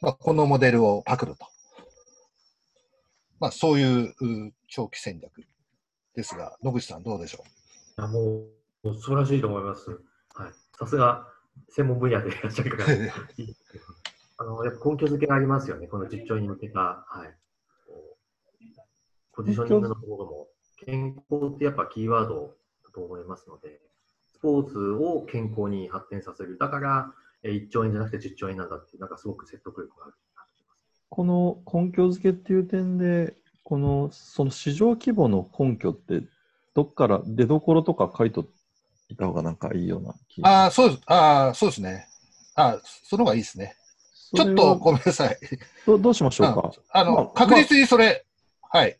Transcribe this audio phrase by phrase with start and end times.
[0.00, 1.46] まあ、このモデルをパクると。
[3.38, 4.14] まあ、そういう
[4.68, 5.32] 長期戦略
[6.14, 7.44] ですが、野口さん、どうでしょ
[7.98, 8.02] う？
[8.02, 8.44] あも
[8.82, 9.90] う素晴らしいと思います。
[10.34, 11.26] はい、さすが
[11.68, 12.84] 専門分野でいらっしゃるから
[14.38, 17.34] あのやっぱ根拠付けがありますよね、この実調に向けた、はい、
[19.32, 20.48] ポジショニングのところも、
[20.86, 22.54] 健康ってやっぱキーワード
[22.84, 23.80] だと思いますので、
[24.32, 27.12] スポーツを健康に発展させる、だから
[27.44, 30.14] 1兆円じゃなくて10兆円なんだってなんかすごく説得力がある。
[31.08, 36.22] この根拠付けっていう点で、このその市場規模の根拠って、
[36.74, 38.46] どっから出どころとか書いと
[39.08, 41.02] いた方がなんかいいような気ああ、そうです。
[41.06, 42.06] ああ、そうですね。
[42.54, 43.76] あその方がいいですね。
[44.34, 45.38] ちょっとごめんなさい。
[45.86, 46.72] どどうしましょうか？
[46.90, 48.24] あの、まあ、確実にそれ、
[48.62, 48.98] まあ、はい。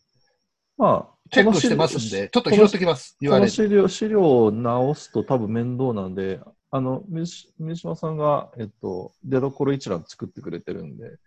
[0.76, 3.16] まあ、チェックしてますんで、ちょっと拾ってきます。
[3.20, 11.18] 言われこの資料資料を直すと多分面倒なんで、あの、水島さんが、えっと、出どころ一覧作ってくれてるんで、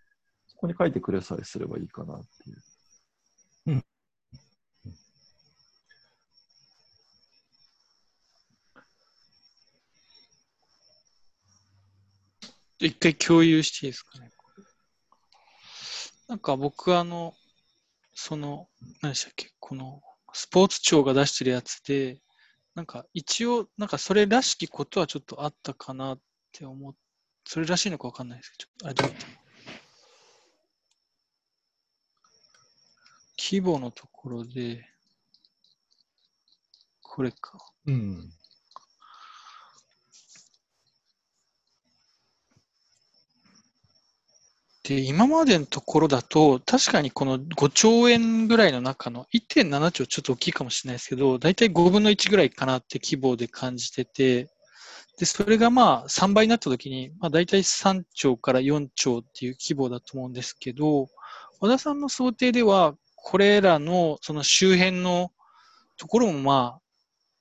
[0.64, 2.64] こに書いてくれさえすればいいかなっていう。
[3.68, 3.86] うん。
[12.80, 14.32] 一回共有していいですかね？
[16.30, 17.34] なんか僕あの、
[18.14, 18.70] その、
[19.02, 22.22] 何でしたっけ、このスポーツ庁が出してるやつで、
[22.76, 26.20] なんか一応、なんかそれらしきことはちょっとあったかなっ
[26.52, 26.96] て思っ
[27.46, 29.26] それらしいのかわかんないですけど、あれどうって
[33.38, 34.88] 規模のところで、
[37.02, 37.60] これか。
[37.86, 38.34] うん。
[44.84, 54.50] で、今までのところだと、確かにこの5兆円ぐらいの中の1.7兆ちょっと大きいかもしれないですけど、大体5分の1ぐらいかなって規模で感じてて、
[55.18, 61.08] で、それがまあ3倍になった時に、まあ大体3兆から4兆っていう規模だと思うんですけど、
[61.62, 65.32] 和田さんの想定では、これらのその周辺の
[65.98, 66.82] ところもまあ、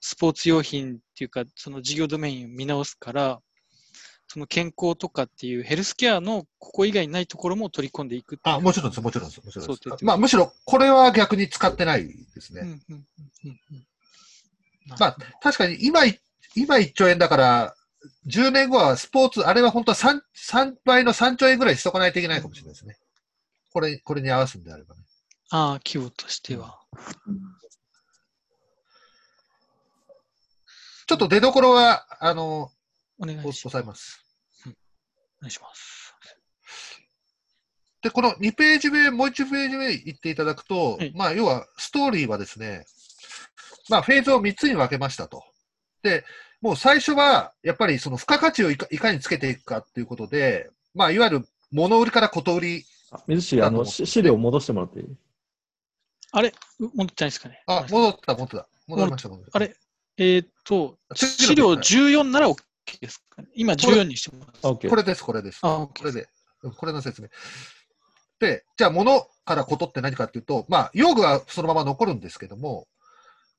[0.00, 3.40] スポーツ用品っていうか、その事業ドメインを見直すから、
[4.32, 9.44] その健康とかっていうヘルスケアのここ以外にないところも取り込んでいくあ、もちろんです、もちろんです。
[9.44, 10.04] もちろんです。
[10.06, 12.80] まあ、むしろこれは逆に使ってないですね。
[14.98, 16.06] まあ、確かに今、
[16.54, 17.74] 今1兆円だから、
[18.26, 22.96] 10年後はスポーツ、あれは本当は 3, 3倍の3兆円ぐらいしとかないといけないかもしれないですね。
[23.70, 25.02] これ、これに合わすんであればね。
[25.50, 26.80] ああ、規模としては。
[31.06, 32.72] ちょっと出どころは、あの、
[33.18, 34.21] お願いします。
[35.42, 36.14] 願いします。
[38.02, 42.84] で、この2ページ目、もう1ページ目行っていただくと、はい、まあ、要は、ストーリーはですね、
[43.88, 45.44] まあ、フェーズを3つに分けましたと。
[46.02, 46.24] で、
[46.60, 52.84] もう最初は、やっぱりその付加価値をいかいかにつけていくかっていうことで、まあ、いわゆる物売りからこと売り。
[53.28, 55.06] 水氏、あの、資料戻してもらっていい？
[56.32, 56.52] あれ？
[56.80, 58.68] 戻ってないですかねあ、戻った、戻った。
[58.88, 59.50] 戻りました、戻った。
[59.52, 59.76] あれ？
[60.16, 62.56] えー、っと、資料14なら OK
[63.00, 64.60] ですかね今14にしてます。
[64.62, 65.60] これです、これです。
[65.62, 66.28] あ、これで。
[66.76, 67.28] これの説明。
[68.38, 72.86] で、じゃあ、物からことって何かっていうと、まあ、用具はそのまま残るんですけども、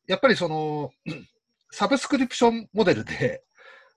[0.08, 0.92] やっぱりその、
[1.72, 3.44] サブスクリプションモデルで、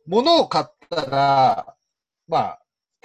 [0.06, 1.76] 物を買ったら、
[2.28, 2.62] まあ、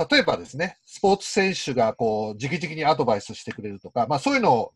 [0.10, 4.74] 例えばですね、スポーツ選手がこう、直々にアドバイスしてくれるとか、まあそういうのを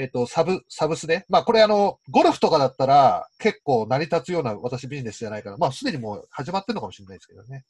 [0.00, 1.26] えっ、と、サブ、サブスね。
[1.28, 5.58] まあ、これあの、ゴルフとかだったら結構成り立つような私ビジネスじゃないかな。
[5.58, 7.64] まあ、すでにもう始まってるのかもしれないですけどね。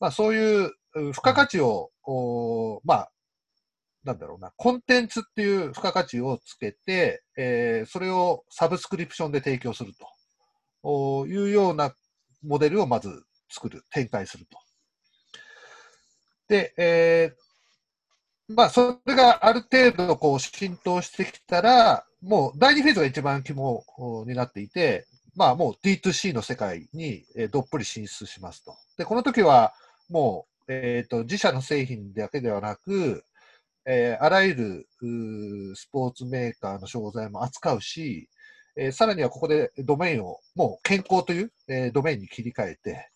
[0.00, 3.10] まあ、そういう付加価値を、こう、まあ、
[4.02, 9.92] なんだろうな、コンテンツっていう付加価値をつけて、えー、それをサブスクリプションで提供する
[10.82, 11.94] というような
[12.42, 14.58] モデルをまず作る、展開すると。
[16.48, 17.45] で、えー、
[18.48, 23.84] まあ、それがある程度こう浸透してきたら、もう第2フェーズが一番肝
[24.26, 28.74] になっていて、まあもう D2C の世界にどっぷり進出しますと。
[28.96, 29.74] で、この時は
[30.08, 33.24] もう、えっ、ー、と、自社の製品だけではなく、
[33.84, 38.28] えー、あらゆるスポーツメーカーの商材も扱うし、
[38.76, 43.10] えー、さらにはここでドメインをもう健康という、えー、ドメインに切り替えて、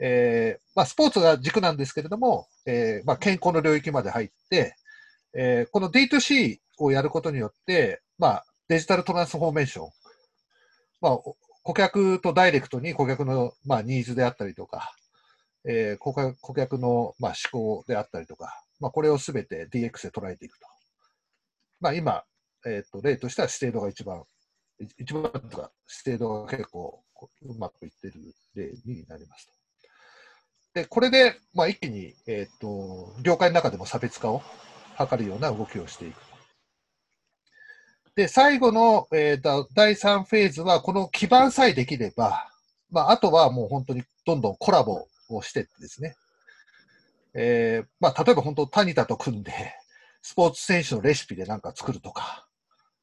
[0.00, 4.76] えー、まあ、スポーツが軸なんですけれども、えー、まあ、健康の領域まで入って、
[5.34, 9.90] えー、この D2C をやることによって、まあ、デジタルトランスフォーメーション、
[11.00, 11.18] まあ、
[11.62, 14.92] 顧客とダイレクトに顧客の、まあ、ニーズであったりとか、
[15.66, 20.66] えー、顧客顧客の、まあ、思考であったりとか、まあ、これをすべて DX で捉えていくと。
[21.80, 22.22] まあ、今、
[22.66, 24.24] え、ー、と、例としては、指定度が一番、
[24.98, 25.70] 一番とか、
[26.04, 27.02] 指定度が結構
[27.42, 28.14] うまくいってる
[28.54, 29.57] 例になりますと。
[30.78, 34.42] で、これで、まあ、一気に、えっ、と、業界の中でも差別化を
[34.96, 36.16] 図るような動きをしていく。
[38.14, 42.48] で、最後の、えーと第3フェーズは、この基盤さえできれば、
[42.92, 46.14] まあ、あとはもう本当にどんどんコラボをしてってですね。
[47.34, 49.52] えーまあ、例えば本当、タニタと組んで、
[50.22, 52.46] スポーツ選手のレシピでなんか作るとか、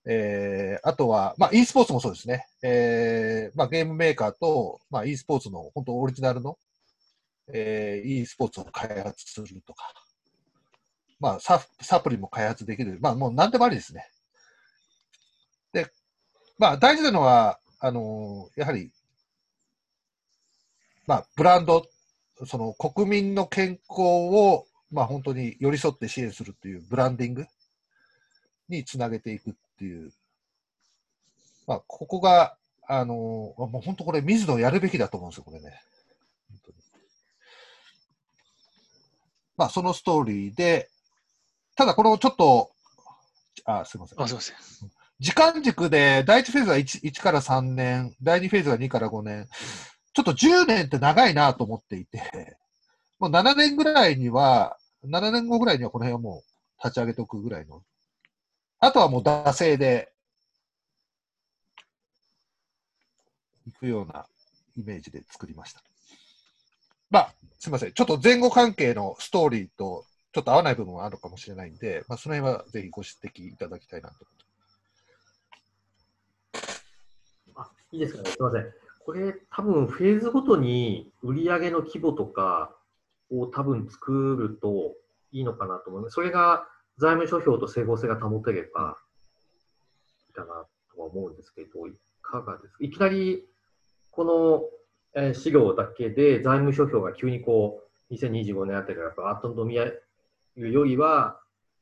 [0.07, 2.48] えー、あとは、まあ、e スポーツもそうですね。
[2.63, 6.57] えー、まあ、ゲームメーカーと、まあ、e スポーツの本当オリジナルの、
[7.53, 9.94] えー、e スポーツを開発するとか、
[11.19, 12.97] まあサ、サプリも開発できる。
[13.01, 14.09] まあ、もう何でもありですね。
[15.74, 15.92] で、
[16.57, 18.92] まあ、大事なのは、あのやはり、
[21.06, 21.86] まあ、ブランド、
[22.47, 27.45] その国民の健康を、まあ、本当に寄り添って支援するというブランディング
[28.69, 30.12] につなげていくっていう、
[31.68, 32.57] まあ、ここが、
[32.88, 35.81] あのもう本当これ、水野やるべきだと思うんですよ、これね。
[36.50, 36.77] 本当に
[39.57, 40.90] まあ、そのストーリーで、
[41.75, 42.72] ただこのちょっと、
[43.66, 44.22] あ、すみません。
[44.22, 44.56] あ、すいません。
[45.19, 49.48] 時間軸で、第1フェーズは 1, 1から3年、第2フェーズが2から5年、
[50.13, 52.57] ちょっと10年って長いなと思っていて、
[53.19, 57.81] もう7年ぐらいには、7年後ぐらいにはこの辺はもう立ち上げておくぐらいの。
[58.80, 60.12] あとはもう惰性で
[63.66, 64.28] 行くような
[64.75, 65.81] イメージで作りました。
[67.10, 67.94] まあ、すみません。
[67.94, 74.16] ちょっと前後関係のストーリーとちょっと合わない部分はあるかもしれないんで、まあ、その辺はぜひご指摘いただきたいなと。
[77.56, 78.66] あいいですかね、すみません。
[79.06, 82.75] これ、多分フェーズごとに売上の規模とか
[83.31, 84.96] を多分作ると
[85.31, 86.16] いいのかなと思います。
[86.16, 86.68] それが
[86.98, 88.98] 財務諸表と整合性が保てれば
[90.28, 92.78] いいかなとは思うんですけど、いかがですか？
[92.81, 93.46] いきなり
[94.12, 94.63] この、
[95.15, 100.03] えー資料だけで財務諸表が急にこう、2025年あたりからバーッと伸びる
[100.57, 101.39] よりは、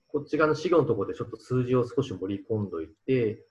[0.07, 3.43] こっち側の資料のところでちょっと数字を少し盛り込んどいて、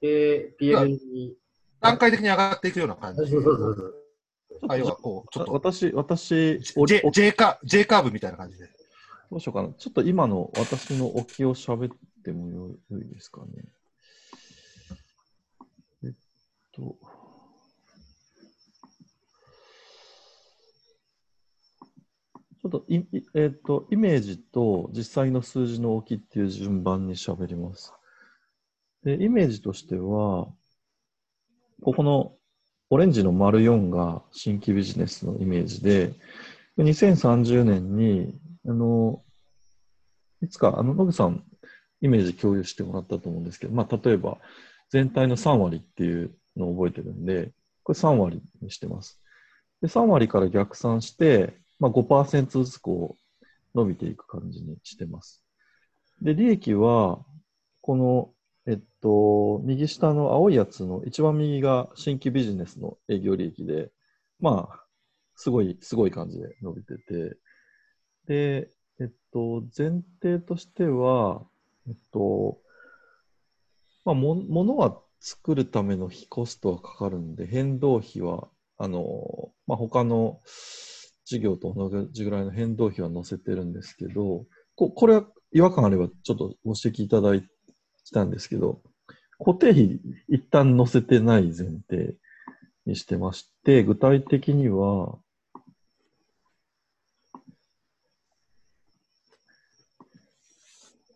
[0.00, 1.34] で、PL に、
[1.80, 3.30] 段階的に上がっていくような感じ。
[3.30, 3.94] そうそうそうそう。
[4.68, 8.64] あ要はこう、ちょっと私、私、J, J, カ J カーブみたいな感じで。
[9.30, 9.68] どうしようかな。
[9.76, 13.64] ちょっと今の私の置きを喋ってもよよいですかね。
[16.04, 16.12] えっ
[16.72, 16.96] と。
[22.66, 23.04] ょっとい、
[23.34, 27.92] えっと、イメージと実際の数字の置きいっていう順番に喋ります。
[29.02, 30.48] で、イメージとしては、
[31.82, 32.32] ここの
[32.90, 36.14] オレンジの丸4が新規ビジネスのイメージで、
[36.78, 39.22] 2030年にあの、
[40.42, 41.44] いつか、あの、ノグさん、
[42.00, 44.38] イメージ共有してもらったと思うんですけど、まあ、例えば、
[44.90, 47.52] 全体の3割っていうのを覚えてるんで、
[47.84, 49.20] これ3割にしてます。
[49.80, 55.42] で、3割から逆算して、まあ、5%ずつこう、伸びていく感じにしてます。
[56.22, 57.24] で、利益は、
[57.82, 58.32] この、
[58.66, 63.90] えっと、右下の青いやつの一番右が新規ビジネスの営業利益で、
[64.40, 64.84] まあ、
[65.36, 67.36] すごい、すごい感じで伸びてて、
[68.26, 71.46] で、えっと、前提としては、
[71.86, 72.58] えっと、
[74.04, 80.40] まあ、も、ものは作るための費コストはかかるんで、変動費は、あの、まあ、他の
[81.26, 84.46] 事業と同じぐらいの変動費は載せてるんですけど、
[84.76, 87.44] ここれは違和感あればちょっとご指摘いただい
[88.12, 88.80] たんですけど、
[89.38, 92.14] 固定費一旦載せてない前提
[92.86, 95.18] にしてまして、具体的には、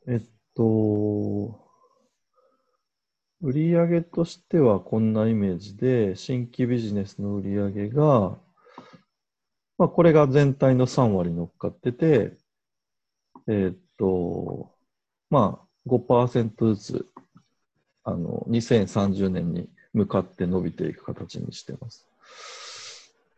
[0.08, 0.22] えっ
[0.56, 1.60] と、
[3.42, 8.38] 売上としてはこんなイメージで、新規ビジネスの売上が、
[9.80, 12.36] まあ、これが全体の3割乗っかってて、
[13.48, 14.70] えっと、
[15.30, 17.06] まあ、5%ずつ、
[18.04, 22.06] あの、2030年に向かって伸びていく形にしてます。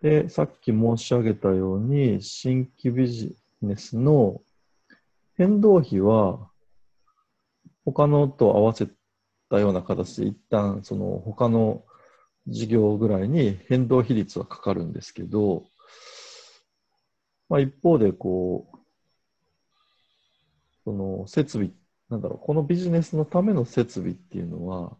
[0.02, 4.40] で、さっき申し上げたように、新規ビジネスの
[5.36, 6.50] 変動費は、
[7.84, 8.88] 他のと合わせ
[9.48, 11.84] たような形で、一旦その他の
[12.48, 15.66] 事業ぐらいに変動比率はかかるんですけど、
[17.52, 18.78] まあ、一方でこう、
[20.84, 21.72] その設備、
[22.08, 24.96] なんだろう、このビジネスのための設備っていうのは、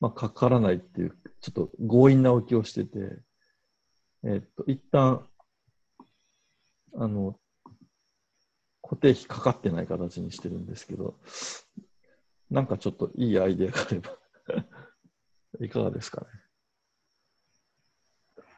[0.00, 3.20] まあ、かからないっていう、ちょっと強引な置きをしてて、
[4.24, 5.28] えっと、一旦、
[6.96, 7.38] あの、
[8.82, 11.14] 固定費かかってない形にしてるんですけど、
[12.50, 14.18] なんかちょっといいアイデアがあれば
[15.64, 16.26] いかがですかね。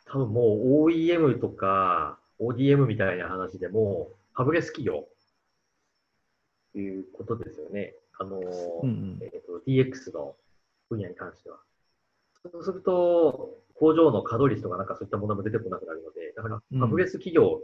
[0.07, 5.09] 多分もう OEM とか、ODM みたいな話でも、ファブレス企業
[6.73, 7.95] ということですよね。
[8.19, 8.39] あの、
[8.83, 10.37] うんうんえっ、と、DX の
[10.89, 11.59] 分野に関しては。
[12.51, 17.61] そうすると、工場の稼働率とかなんかそういったものも出てこなくなるので、だから、うんファブレス企業、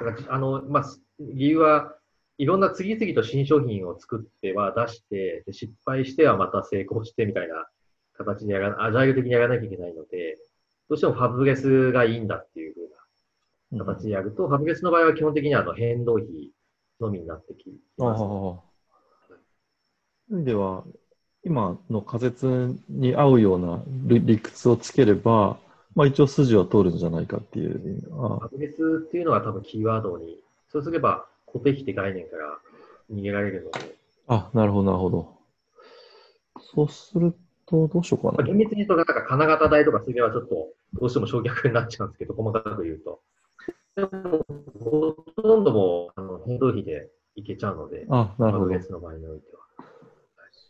[0.00, 0.84] だからあの、まあ、
[1.18, 1.96] 理由は、
[2.38, 7.66] いろんな次々と新商品を作っては出して、で失敗してはまた成功してみたいな
[8.16, 10.36] 形にやら、アジャイル的にやらなきゃいけないので、
[10.88, 12.85] どうしてもファブレスがいいんだっていうふう
[13.72, 16.52] 形でやると、ファブレスの場合は基本的にはあの変動費
[17.00, 18.22] のみになってきます。
[20.30, 20.84] 味では、
[21.44, 25.58] 今の仮説に合うような理理屈をつければ、
[25.94, 28.02] まあ一応筋は通るんじゃないかっていう。
[28.12, 32.58] あファブレスっていうのが多分キーワードに、そうすれば固定費って概念から
[33.12, 33.96] 逃げられるので、
[34.26, 35.36] あ、なるほど、なるほど。
[36.74, 37.34] そうする
[37.66, 38.48] と、どうしようかまあ、な。
[38.48, 43.20] 厳密に言うと、なんか金型代とかそれはちょっとどうしても焼却になっちゃうんですけど、細かく言うと。
[43.96, 44.44] でも、
[44.80, 48.82] ほとんどもうあの変動費でいけちゃうので、あ、なるほどファブレ。
[48.82, 49.66] スの場合においては。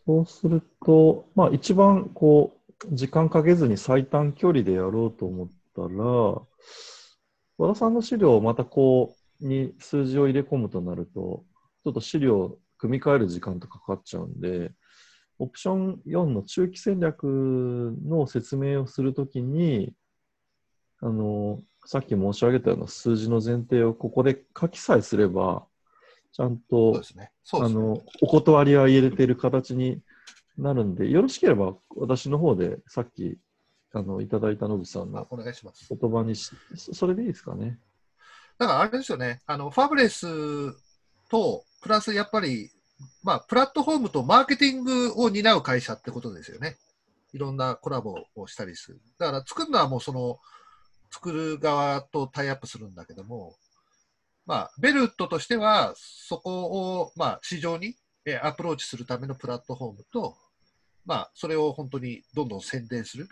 [0.05, 6.41] そうすると、まあ一番こう、時間かけずに最短距離でやろうと思ったら、
[7.57, 11.43] 和田さんの資料をまたこう、に数字を入れ込むとなると、
[11.83, 14.71] ちょっと資料を組み替える時間とかかっちゃうんで、
[15.39, 19.93] オプション4の中期戦略の説明をするときに、
[21.01, 25.65] あの、さっき申し上げたような数字の前提をここで書きさえすれば、
[26.33, 27.31] ちゃんとそうですね。
[27.53, 30.01] あの、お断りは入れている形に
[30.57, 33.37] なるんで、よろしければ私の方でさっき
[33.93, 35.87] あのいただいた野口さんあのお願いします。
[35.89, 37.79] 言葉にし、そそれでいいですかね。
[38.57, 40.27] だからあれですよね、あのファブレス
[41.29, 42.69] と、プラスやっぱり、
[43.23, 46.75] まあ、プラットフォームとマーケティングを担う会社ってことですよね。
[47.31, 49.01] いろんなコラボをしたりする。
[49.19, 50.39] だから作るのはもうその、
[51.11, 53.55] 作る側とタイアップするんだけども、
[54.45, 57.95] まあ、ベルトとしては、そこを、まあ、市場に
[58.41, 60.37] アプローチするためのプラットフォームと、
[61.05, 63.27] まあ、それを本当にどんどん宣伝する、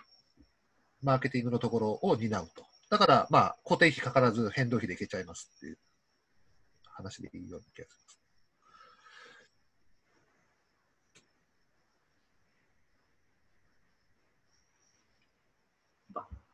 [1.01, 2.65] マーケティングのところを担うと。
[2.89, 5.77] だから、まあ、固定費かからず変動費でいけちゃいますっていう
[6.85, 8.19] 話でいいような気がします。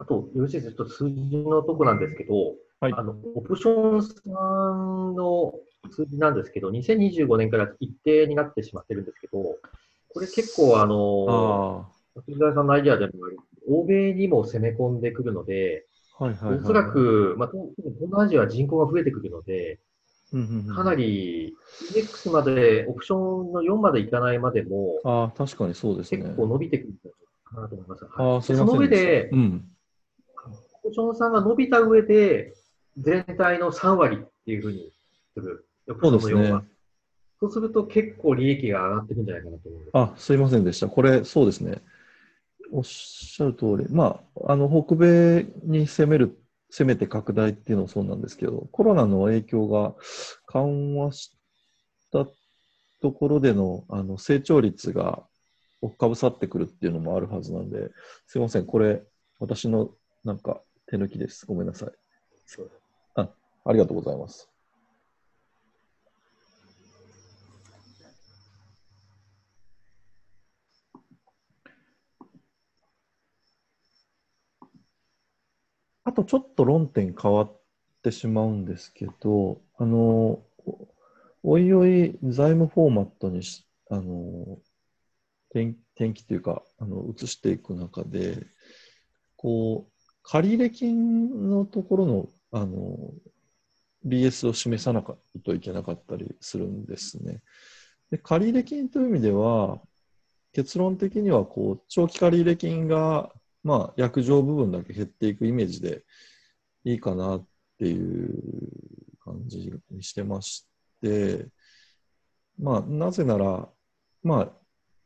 [0.01, 2.33] あと、よろしいですか、ちょっと数字のとこなんですけど、
[2.79, 5.53] はいあの、オプションさんの
[5.91, 9.57] 数字なんですけど、2025年から一定になってしまってるんですけど、
[10.13, 13.37] これ結構あの、あ藤沢さんのアイデアでもある、
[13.69, 15.85] 欧米にも攻め込んでくるので、
[16.17, 16.57] あ、はいはいはい。
[16.57, 17.69] おそらく、まあ、東
[18.01, 19.79] 南アジアは人口が増えてくるので、
[20.33, 21.53] うんうんうん、かなり
[21.93, 26.23] EX まで、オプションの4までいかないまでも、ああ、確かにそうですね。
[26.23, 26.93] 結構伸びてくる
[27.43, 28.05] かなと思います。
[28.15, 28.87] ああ、すみませんその上。
[28.87, 29.71] で、うん。
[30.83, 32.53] オプションさんが伸びた上で、
[32.97, 34.91] 全体の3割っていうふうに
[35.33, 35.65] する。
[35.87, 36.63] そうですねオプションの4は
[37.41, 39.97] そうすると結構利益が上がっていくんじゃないかなと思うんです。
[39.97, 40.87] あ、すいませんでした。
[40.87, 41.81] これ、そうですね。
[42.71, 43.89] おっしゃる通り。
[43.89, 46.37] まあ、あの、北米に攻める、
[46.69, 49.95] 攻めて拡大っていうのもそうなんですけど、コロナの影響が
[50.45, 51.35] 緩和し
[52.11, 52.27] た
[53.01, 55.23] ところでの、あの、成長率が
[55.81, 57.89] 追っかぶさってくるっていうのもあるはずなんで、
[58.27, 58.67] すいません。
[58.67, 59.01] これ、
[59.39, 59.89] 私の
[60.23, 60.61] なんか
[60.91, 61.45] 手抜きです。
[61.45, 61.89] ごめんなさい。
[62.45, 62.71] そう
[63.15, 63.29] あ、
[63.63, 64.49] ありがとうございます。
[76.03, 77.61] あとちょっと論点変わっ
[78.03, 80.43] てしまうんですけど、あの、お
[81.43, 84.59] おいおい財務フォーマットにし、あの、
[85.51, 88.45] 転転記というか、あの、移していく中で、
[89.37, 89.90] こう、
[90.23, 93.13] 借入金のところの、あの、
[94.05, 97.41] BS を示さなかといけなかったりするんですね。
[98.09, 99.81] で借入金という意味では、
[100.53, 103.31] 結論的にはこう長期借入金が、
[103.63, 106.03] まあ、約定部分だけ減っていくイメージで
[106.83, 107.45] いいかなっ
[107.77, 108.41] ていう
[109.23, 110.67] 感じにしてまし
[111.01, 111.47] て、
[112.59, 113.69] まあ、なぜなら、
[114.23, 114.51] まあ、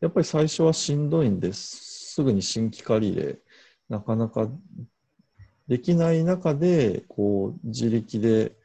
[0.01, 2.13] やっぱり最初はしんどいんです。
[2.13, 3.39] すぐに新規借り入れ、
[3.89, 4.49] なかなか
[5.67, 8.55] できない中で、こう、自力で、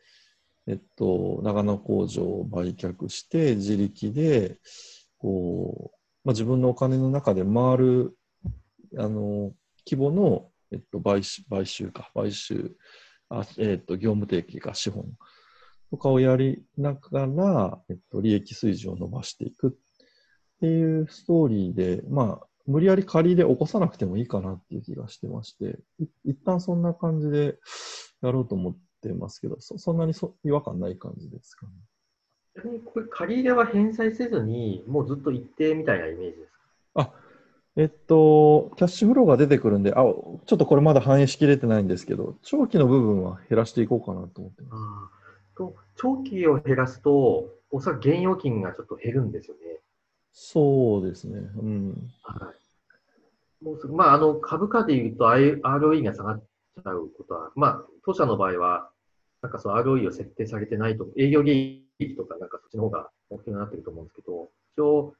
[0.66, 4.58] えっと、長野工場を売却して、自力で、
[5.18, 8.16] こう、まあ、自分のお金の中で回る、
[8.98, 9.52] あの、
[9.88, 12.76] 規模の、えっと、買収、買収か、買収、
[13.30, 15.06] あえっと、業務提携か、資本
[15.90, 19.70] とかをやりながら、えっと、利益水準を伸ばしていくっ
[20.60, 27.58] ていうストーリーで、まあ、無理やり借りで起こさなくてもいいかなっていう気がしてまして、い一旦そんな感じで
[28.22, 31.66] やろうと思っってますけど、そそんなにそ違和感ない感じですか
[32.62, 32.80] ね。
[32.84, 36.52] これ借り入れは返済せずに、もうずっと一定みたいなイメージです
[36.94, 37.14] か？
[37.76, 45.56] えっと、キャッシュフローが出てくるんで、あ、ちょっとこれまだ反映しきれてないんですけど、長期の部分は減らしていこうかなと思ってます。
[45.56, 49.78] と長期を減らすと、おそらく現預金がちょっと減るんですよね。
[50.32, 51.40] そうですね。
[51.56, 52.10] うん。
[52.22, 52.59] はい。
[53.62, 58.90] もうすぐまあ、あの、株価で言うと ROE が下がっちゃうことは、まあ、当社の場合は、
[59.42, 65.14] なんかその ROE を設定されてないと、営業利益とかなんかそっちの方が大きくなってると思うんですけど、一応、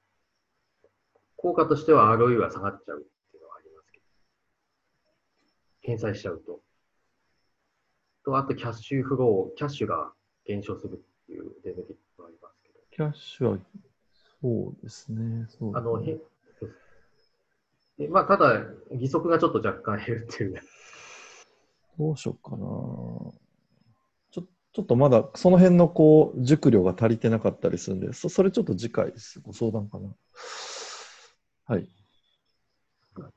[1.37, 4.05] 効果としては ROE は下がっちゃうっていうのはありますけど、
[5.83, 6.61] 返済しちゃうと。
[8.25, 10.13] と、あとキャッシュフロー、キャッシュが
[10.47, 12.81] 減少するっていうデメリットがありますけど。
[12.91, 13.59] キャッシュは、
[14.41, 15.47] そうですね。
[15.49, 16.19] そうあの、へ
[18.01, 20.63] でまあ、ただ、義足がちょっと若干減るっていう。
[21.99, 22.59] どうしようかな。
[24.31, 24.43] ちょ
[24.73, 30.09] ちょっとまだその辺のこう熟慮が足りてなかったりするんで、そそれちょっと次回ですご相談かな。
[31.67, 31.87] はい。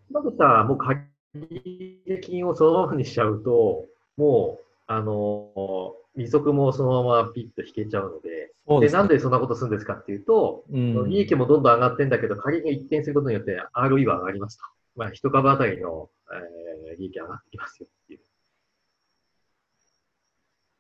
[0.10, 0.98] まずさ、もう借
[1.34, 14.64] 入金をそのままにしちゃうと、もう、あの、利息もそのままピッと引けちゃうので、で、ねなんでそんなことするんですかっていうと、うん利益もどんどん上がってんだけど、借りが一転することによって ROE は上がりますと。
[14.96, 18.20] まあ、一株当たりの、えー利益上がってきますよっていう。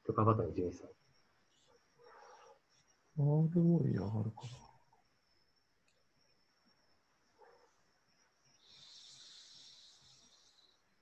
[0.04, 0.90] 一株当たりの純資産。
[3.18, 4.64] ROE 上がるかな。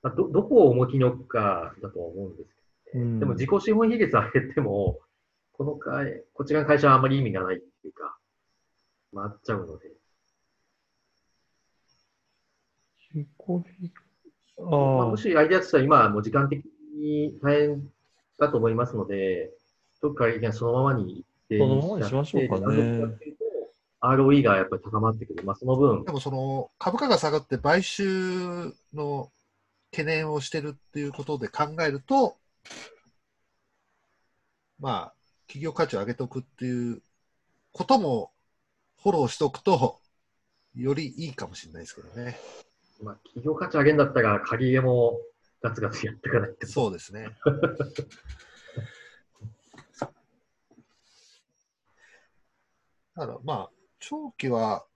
[0.02, 2.61] まあ、ど、どこを重きに置くかだとは思うんですけど、ね
[2.94, 4.98] うんでも自己資本比率上げても、
[5.52, 8.16] この会、こちらの会社はあまり意味がないっていうか、
[9.14, 9.90] 回っちゃうので。
[13.14, 13.92] 自己比
[14.58, 16.64] あまあ、あもしアイデアとしては今はもう時間的
[16.98, 17.90] に大変
[18.38, 19.50] だと思いますので、
[20.00, 23.04] どっかはそのままにそのままにしましょうかね
[24.02, 25.44] ROE がやっぱり高まってくる。
[25.44, 29.30] まあ、その分で、もその株価が下がって買収の
[29.92, 32.36] 懸念をしてるっていうことで考えると、
[34.78, 35.14] まあ、
[35.46, 37.02] 企業価値を上げておくっていう
[37.72, 38.32] ことも
[39.02, 40.00] フォローしておくと、
[40.74, 42.38] よりいいかもしれないですけどね。
[43.02, 45.20] まあ、企業価値上げるんだったら、借り入れも
[45.60, 46.66] ガツガツやっていかないと。
[46.66, 47.28] そうですね。
[53.14, 53.70] だからまあ、
[54.00, 54.86] 長期は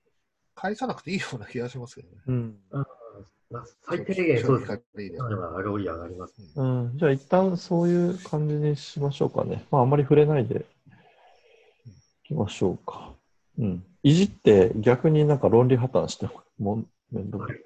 [0.55, 2.23] 返さなくていいような気がしますけどね。
[2.27, 2.59] うん。
[3.51, 4.79] まあ、最低限そうですね。
[4.79, 6.35] 長期借り入れ今のが ROE 上がります。
[6.57, 9.65] うん、じゃあ一旦そういう感じにしましょうかね。
[9.71, 10.63] まああんまり触れないでい
[12.25, 13.13] きましょうか。
[13.59, 13.85] うん。
[14.03, 17.61] いじって逆になんか論理破綻してももうめんどくさい。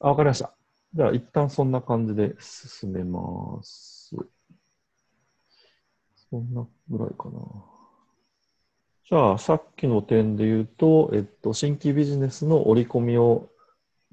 [0.00, 0.52] あ、わかりました。
[0.94, 4.14] じゃあ一旦そんな感じで進めます。
[6.30, 7.40] そんなぐらいかな。
[9.08, 13.48] じゃあさっきの点で言うと、えっと、新規ビジネスの織り込みを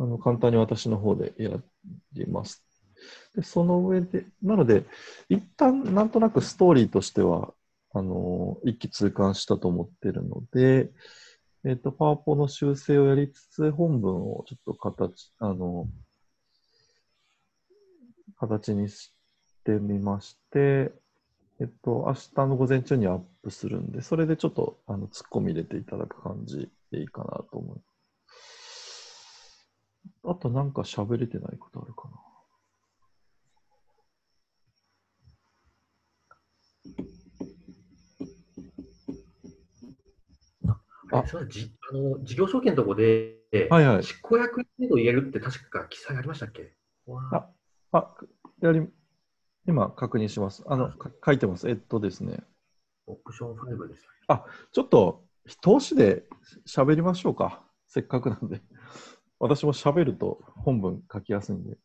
[0.02, 1.52] あの簡単に私の方でや
[2.14, 2.66] ります。
[3.36, 4.86] で、その上で、なので、
[5.30, 7.54] 一旦なんとなくストーリーとしては、
[7.94, 10.92] あの、一気通貫したと思ってるので、
[11.66, 15.88] えっ、と、パワポの修正をやりつつ、本文をちょっと形、あの、
[18.40, 19.14] 形にし
[19.64, 20.92] てみまして、
[21.60, 27.91] えっと、明日の午前中にアップするんで、それでちょっと、あの、突っ込み入れていただく感じでいいかなと思います。
[30.24, 32.18] あとなんか喋れてないことあるかな。
[41.14, 43.36] あそれはじあの事業証券のとこで、
[43.70, 44.04] はいはい。
[44.04, 46.74] 執行役員を入れるって確か記載ありましたっけ？
[47.34, 47.50] あ
[47.92, 48.16] あ、
[48.62, 48.88] やり、
[49.68, 50.64] 今確認します。
[50.68, 51.68] あの、か書いてます。
[51.70, 52.42] えっとですね。
[53.08, 54.46] オプション5でした。
[54.72, 55.26] ちょっと、
[55.60, 56.24] 投資で
[56.66, 57.62] 喋りましょうか。
[57.88, 58.62] せっかくなんで。
[59.42, 61.76] 私も喋ると本文書きやすいんで。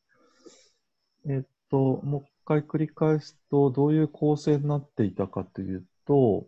[1.29, 6.47] えっと、もう一回繰り返すと、どういう構成になっていたかというと、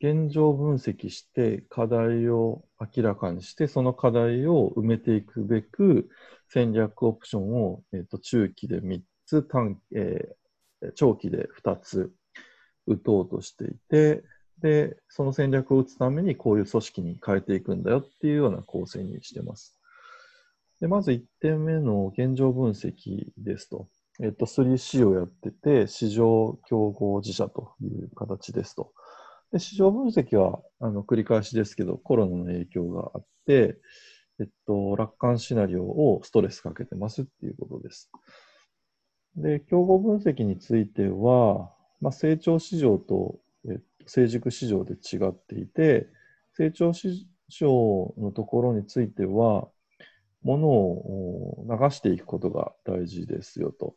[0.00, 6.10] 現状分析して課題を明らかにして、その課題を埋めていくべく、
[6.48, 10.44] 戦略オプションを、えっと中期で3つ短、えー
[10.96, 12.12] 長期で2つ
[12.86, 14.22] 打とうとしていて、
[14.60, 19.78] で、その戦略を打つためにこういう組織に変えていくんだよっていうような構成にしてます。
[20.84, 23.88] でまず1点目の現状分析ですと。
[24.22, 28.92] えっと、3C をやってて、市場競合自社という形ですと。
[29.50, 33.78] で市場分析はあの繰り返しですけど、コロナの影響があって、
[34.38, 38.10] えっと、楽観シナリオをストレスかけてますっていうことです。
[39.36, 43.38] で、競合分析については、まあ、成長市場と、
[43.70, 46.08] えっと、成熟市場で違っていて、
[46.52, 49.68] 成長市場のところについては、
[50.44, 53.96] ものを流していくことが大事ですよと。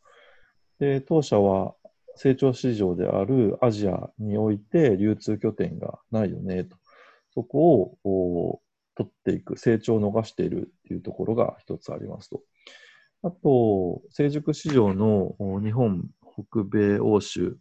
[0.79, 1.75] で、当社は
[2.15, 6.75] 成長市場であるアジアにおいて流通拠点がないよねと。
[7.33, 8.62] そこを
[8.95, 12.41] 取っていく、成長を逃しているっていうところが一つありますと。
[13.21, 17.57] あと、成熟市場の日本、北米、欧州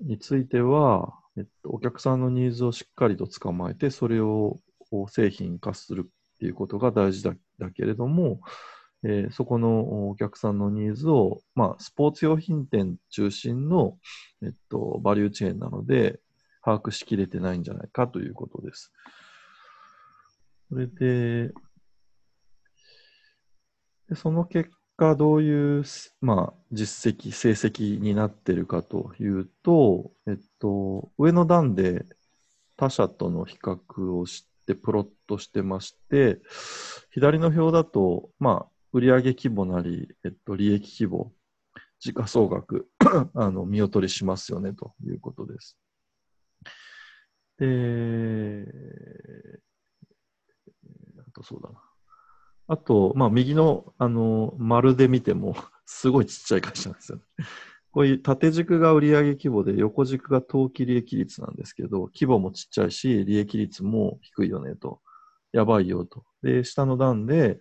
[0.00, 4.58] については、えっと、お客さんのニーズをしっかりと捕まえて、それを
[5.08, 8.40] 製品化するっていうことが大事だだけれども、
[9.04, 13.96] えー、そこのお客さんのニーズを、まあ、スポーツ用品店中心の、
[14.42, 16.20] えっと、バリューチェーンなので、
[16.64, 18.92] 把握しきれてないんじゃないかということです。
[20.68, 21.52] それで、
[24.08, 25.84] でその結果、どういう、
[26.20, 32.04] まあ、実績、成績になっているかというと、えっと、上の段で
[32.76, 36.40] 他社との比較をしてプロットしてまして、
[37.10, 41.32] 左の表だと、まあ、売上規模なり、えっと、利益規模、
[42.00, 42.88] 時価総額
[43.34, 45.78] あの見劣りしますよねということです。
[47.58, 48.66] で、
[51.26, 51.80] あとそうだな。
[52.68, 57.24] あと、まあ、右の、あの、丸で見ても、すごいちっちゃい会社なんですよね。
[57.92, 65.00] こういう縦軸が売上規模で、横軸が当期利益率なんですけど、規模もちっちゃいし、利益率も低いよねと。
[65.52, 66.24] やばいよと。
[66.42, 67.58] で、下の段で、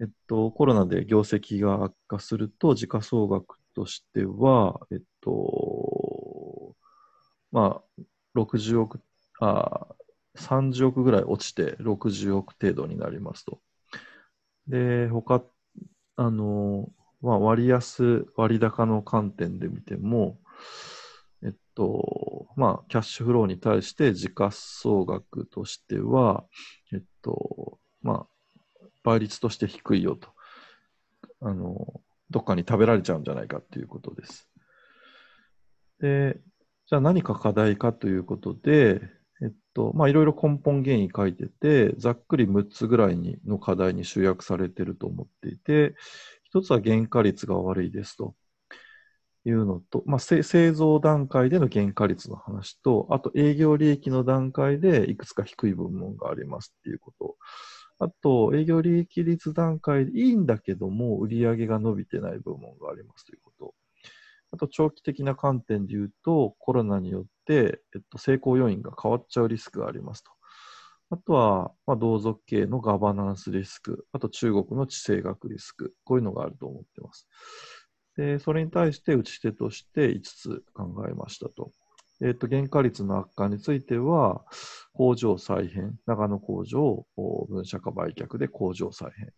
[0.00, 6.74] えっと、コロナで業績が悪化すると、時価総額としては、えっと、
[7.50, 8.02] まあ、
[8.34, 9.00] 60億、
[9.40, 9.86] あ
[10.36, 13.60] 30億ぐらい落ちて60億程度になりますと。
[14.66, 15.42] で、他、
[16.16, 20.38] あの、まあ、割安、割高の観点で見ても、
[21.42, 26.44] えっと、まあ、キャッシュフローに対して時価総額としては、
[26.92, 30.28] えっと、まあ、倍率として低いよと。
[31.40, 32.00] あの、
[32.30, 34.48] どっかに食べられちゃうんじゃないかっていうことです。
[36.00, 36.40] で、
[36.86, 39.00] じゃあ何か課題かということで、
[39.42, 45.94] えっと、まあ、いろいろ根本原因書いてて、ざっくり6つぐらいにの課題に集約されてると思っていて、
[46.56, 48.34] 一つは原価率が悪いですと
[49.44, 50.42] いうのと、まあ、製
[50.72, 57.36] 造段階での原価率の話と、あと営業利益の段階でいくつか低い部門がありますっていうこと。
[57.98, 63.74] あと、営業利益率段階でいいんだけども、売上が伸びてない部門がありますということ。
[64.52, 70.30] あと、長期的な観点で言うと、コロナによって、えっと、成功要因が変わっちゃうリスクがありますと。
[71.10, 77.28] あとは、まあ、同族系のガバナンスリスク、あと中国の地政学リスク、こういうのがあると思っています。
[78.16, 81.70] で、それに対して打ち手として5つ考えましたと。
[82.22, 84.44] えっ、と、原価率の悪化については、
[84.94, 87.06] 工場再編、長野工場
[87.48, 89.32] 分社化売却で工場再編。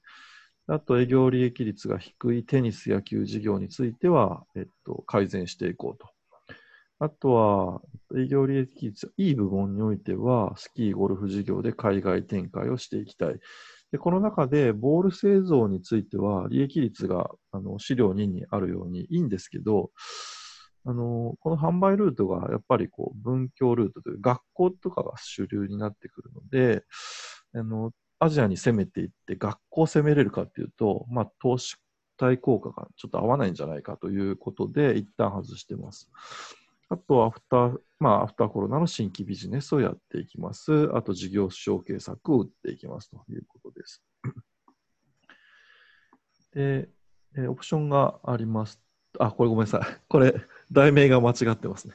[0.68, 6.08] あと、営業利益率が低いテニス野球事業については、えっと、改善していこうと。
[7.00, 7.80] あとは、
[8.16, 13.38] 営業利益率、いい部門においては、スキー、ゴルフ事業で海外展開をしていきたい。
[13.90, 19.90] でこの中で、ボール製造については、利益率があの資料2にあるようにいいんですけど、
[20.84, 26.84] あのこの販売ルートがやっぱりこう文教ルートという学校とかが主流になってくるので、
[27.54, 31.76] あのアジアに攻めていって学校を攻めれるかっていうと、まあ、投資
[32.16, 36.10] 対効果がちょっと合わないんじゃないかということで、一旦外してます。
[36.90, 40.90] あとアフター、まあ、アフターコロナの新規ビジネスをやっていきます。
[40.94, 44.02] あと事業承継策を打っていきますということです。
[46.54, 46.88] で、
[47.36, 48.80] えオプションがあります。
[49.18, 49.80] あ、これごめんなさい。
[50.08, 50.34] これ、
[50.72, 51.94] 題名が間違ってますね。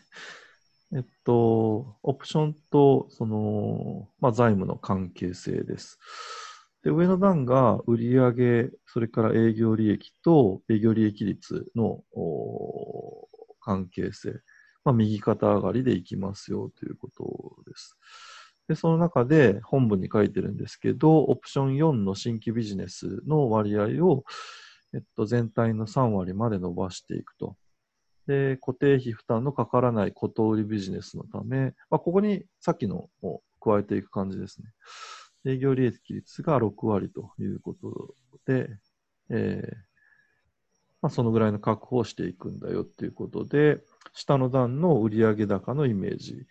[0.95, 5.99] えっと、オプションと、その、まあ、財務の関係性です。
[6.83, 12.03] で、上の段が売上、それから営業利益と営業利益率の
[13.61, 14.39] 関係性。
[14.85, 17.97] まあ、右肩上がりでいきますよということです。
[18.67, 24.23] で、その中で本文に書いてるんですけど、オプション4の新規ビジネスの割合を、
[24.93, 27.55] えっと、全体の3割まで伸ばしていくと。
[28.27, 34.69] で、固定費負担のかからないこと売りビジネスのため、まあ、ここにさっきのを加えていく感じですね。
[35.45, 38.15] 営業利益率が6割ということ
[38.45, 38.69] で、
[39.29, 39.93] えー
[41.03, 46.45] まあ、そのぐらいの確保をしていくんだよっていうことで、下の段の売上高のイメージ、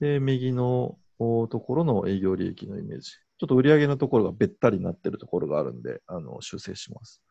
[0.00, 7.22] で右のところの営業利益のイメージ、ちょっと売上のところがべったりになってるところがあるんで、あの修正します。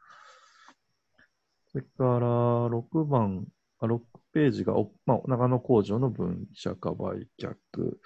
[1.72, 2.28] それから
[2.70, 3.46] 6番、
[3.82, 4.00] 6
[4.34, 4.74] ページが、
[5.06, 7.98] まあ、長野工場の分社化売却。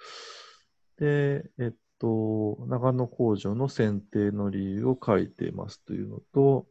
[0.98, 6.66] で、えっと、長野工場の選定の理由を書いていますというのと、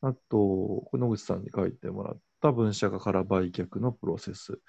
[0.00, 4.60] あと、野口さんに書いてもらった分社化から売却のプロセス。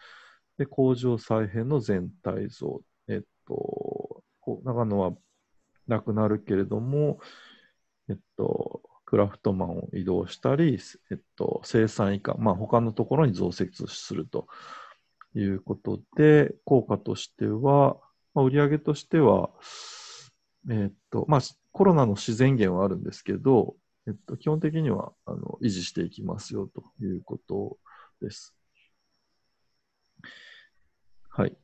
[0.58, 2.82] で、工場再編の全体像。
[3.08, 5.14] えっと、こう長野は
[5.88, 7.20] なくなるけれども、
[8.10, 10.80] えっと、クラフトマンを移動したり、
[11.12, 14.48] えっと、生産以下、まあ、他のところに増設すると
[15.34, 17.98] いうことで、効果としては、
[18.36, 19.50] まあ、売上としては、
[20.70, 23.76] えっと、まあ、コロナの自然減はあるんですけど、
[24.10, 27.78] えっと、基本的にはあの維持していきますよということ
[28.22, 28.56] です。
[31.30, 31.56] はい。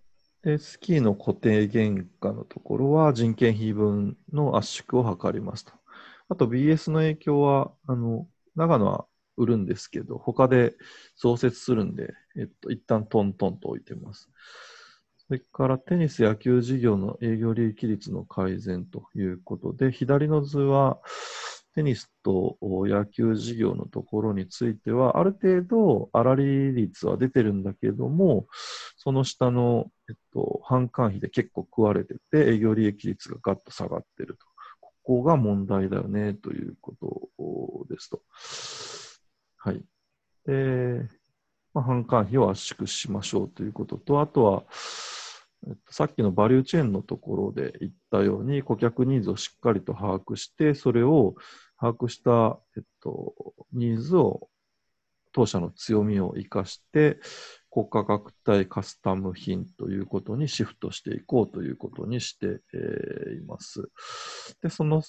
[0.43, 5.73] で、スキーの固定原価のところは人件費分の圧縮を図りますと。
[6.29, 10.75] あと BS の影響は、あの、長野は売るんですけど、他で
[11.17, 14.29] 増設するんで、えっと、一旦トントンと置いてます。
[15.27, 20.99] それからテニス野球事業の営業利益率の改善ということで、左の図は、
[21.75, 28.47] テニスと野球事業のところについては、ある程度、粗利率は出てるんだけども、
[28.95, 34.45] その下の、えっと、販管費で結構食われてて、営業利益率がガッと下がってると。
[34.79, 36.95] ここが問題だよね、というこ
[37.87, 38.21] とですと。
[39.57, 39.83] はい。
[40.45, 41.09] で、
[41.73, 44.63] まあ、販管費を圧縮しましょうということと、あとは、
[45.67, 51.35] えっと、さっきのバリューチェーンのところで言ったように、顧客ニーズをしっかりと把握して、それを
[51.85, 53.35] 把握した、えっと、
[53.71, 54.49] ニーズを
[55.31, 57.19] 当社の強みを生かして、
[57.69, 62.61] 高価格帯カスタム品ということにシフトしていこうということにして、
[63.37, 63.91] います。
[64.63, 65.03] で、その、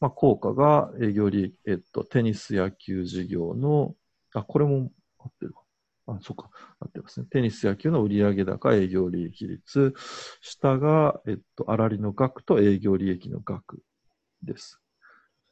[0.00, 3.94] まあ、効果が営業利益、えっと、テニス野球事業の、
[4.32, 5.62] あ、これも合ってるか。
[6.06, 6.48] あ、そっか、
[6.80, 7.26] 合ってますね。
[7.28, 9.92] テニス野球の売上高営業利益率。
[10.40, 13.82] 下が、えっと、粗利の額と営業利益の額
[14.42, 14.80] です。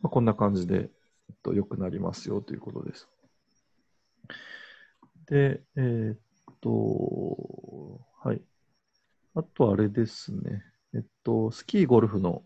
[0.04, 0.90] まあ、こんな感じで、
[1.30, 3.08] えっと、良くなりますよということです。
[5.26, 6.18] で、えー、っ
[6.60, 8.42] と、はい。
[9.34, 10.62] あとあれですね。
[10.94, 12.42] えっと、スキーゴルフの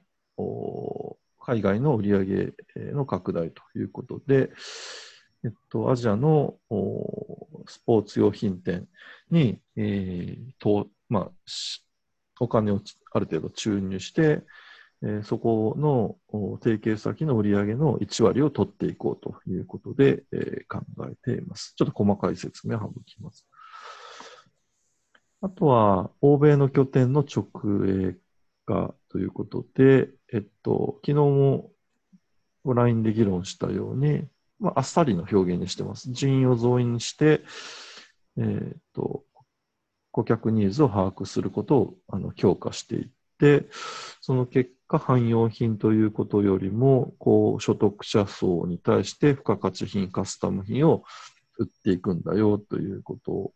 [1.40, 2.52] 海外の売り上げ
[2.92, 4.50] の拡大ということで、
[5.44, 6.54] えっと、アジアの
[7.66, 8.86] スポーツ用品店
[9.32, 11.30] に、えーとまあ、
[12.38, 12.80] お金を
[13.12, 14.44] ある程度注入して、
[15.02, 16.16] え、そこの
[16.62, 20.80] 提携先の売り上げの1割を取っていこうということで、え、考
[21.10, 21.74] えています。
[21.76, 23.46] ちょっと細かい説明を省きます。
[25.40, 27.46] あとは、欧米の拠点の直
[27.86, 28.16] 営
[28.66, 31.70] 化ということで、えっと、昨日も
[32.64, 34.24] LINE で議論したように、
[34.58, 36.10] まあ、あっさりの表現にしてます。
[36.10, 37.42] 人員を増員して、
[38.36, 39.24] えっと、
[40.10, 43.08] 顧客ニーズを把握することをあの強化していっ
[43.38, 43.68] て、
[44.20, 51.04] その結果、汎用品ということよりも、高所得者層に対して付加価値品、カスタム品を
[51.58, 53.52] 売っていくんだよということ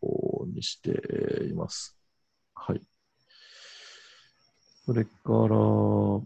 [0.53, 1.97] にしています。
[2.53, 2.81] はい。
[4.85, 6.21] それから、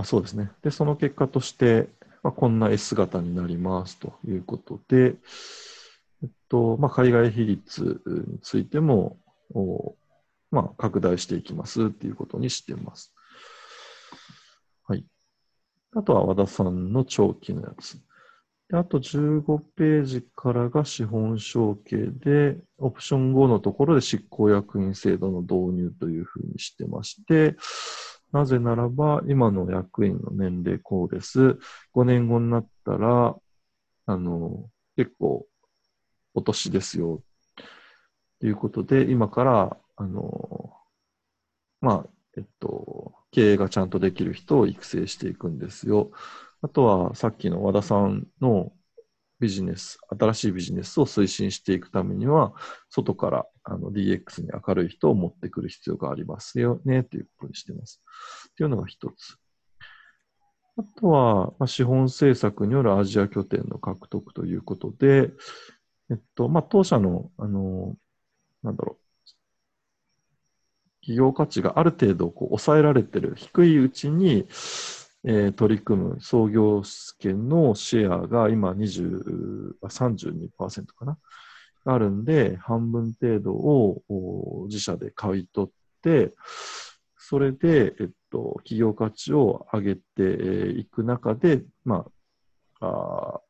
[0.00, 0.50] あそうですね。
[0.62, 1.88] で、その結果として、
[2.22, 5.14] まあ、こんな S 型になりますということで、
[6.22, 9.18] えっとまあ、海外比率についても、
[10.50, 13.12] まあ、拡大していきますっていうことにしています。
[14.86, 15.04] はい。
[15.94, 17.98] あとは和田さんの長期のやつ。
[18.70, 27.56] であと15ページからが資本承継で、オプション5のところで執行役員制度の導入というふうにしてまして、
[28.30, 31.58] なぜならば、今の役員の年齢こうです。
[31.94, 33.34] 5年後になったら、
[34.04, 35.46] あの、結構、
[36.34, 37.22] お年ですよ。
[38.40, 40.72] ということで、今から、あの、
[41.80, 42.06] まあ、
[42.36, 46.12] えっと、経営がちゃんとできる人を育成していくんですよ。
[46.62, 48.72] あとは、さっきの和田さんの
[49.40, 52.52] ビジネス、新しいビジネスを推進していくためには、
[52.90, 58.00] 外からあの DX に明るい人を持ってくる必要がありますよね、ということにしてます。
[58.56, 59.36] というのが一つ。
[60.76, 65.32] あとは、まあ、資本政策によるアジア拠点の獲得ということで、
[66.10, 67.96] えっと、まあ、当社の、あの、
[68.62, 69.07] なんだろう、
[71.08, 74.46] 企業価値がある程度こう抑えられてる、低いうちに、
[75.24, 76.82] えー、取り組む創業
[77.18, 81.16] 権のシェアが今20、32%かな？
[81.86, 85.70] あるんで、半分程度を自社で買い取っ
[86.02, 86.34] て、
[87.16, 92.04] それで、えっと、企業価値を上げていく中で、ま
[92.80, 93.40] あ、あ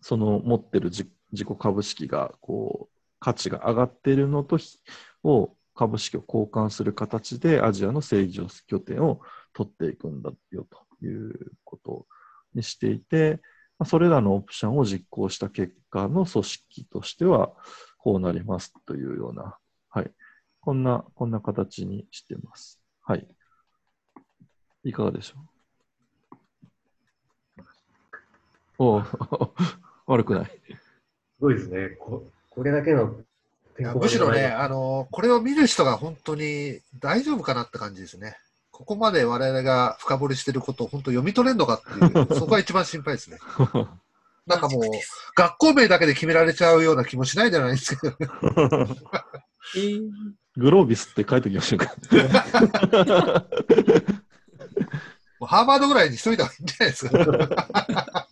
[0.00, 4.78] その持ってる自己株式がこう価値が上がっているのとひ
[5.22, 9.20] を株式を交換する形でアジアの政治拠点を
[9.52, 10.66] 取っていくんだよ
[11.00, 12.06] ということ
[12.54, 13.40] にしていて、
[13.78, 17.52] まあそれらのオプションを実行した結果の組織としては
[17.98, 19.56] こうなりますというような、
[19.90, 20.10] はい、
[20.60, 22.80] こんな、こんな形にしてます。
[23.02, 23.26] はい。
[24.84, 25.36] いかがでしょ
[28.78, 28.84] う？
[28.84, 29.02] お
[30.06, 30.46] 悪くない。
[30.46, 30.52] す
[31.40, 31.90] ごいですね。
[31.98, 33.20] ここれだけの
[33.78, 38.36] むしろね、あのこれを見る人が本当に大丈夫かなって感じですね。
[38.70, 43.38] ここまで我々が深掘りしてることを本当読み取れるのかっていう、 そこが一番心配ですね。
[44.46, 44.82] なんかもう、
[45.34, 48.16] 学校名だけで決められちゃうような気もしないじゃないですけど、
[50.56, 51.94] グロービスって書いておきましょうか。
[55.40, 58.28] ハーバードぐらいにしといた方がいいんじゃないですか。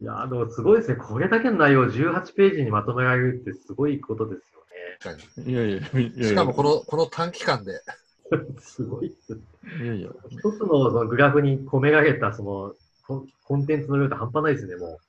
[0.00, 0.96] いやーでもすごいですね。
[0.96, 5.14] これだけの内容を18ページにまとめられるってすごいことですよ
[5.46, 5.50] ね。
[5.50, 7.80] いやいやいやいやしかもこのこの短期間で。
[8.60, 9.38] すごいっす。
[9.82, 10.10] いやいや。
[10.28, 12.74] 一つのそのグラフに込められたその
[13.06, 15.00] コンコンテンツの量って半端ないですね、も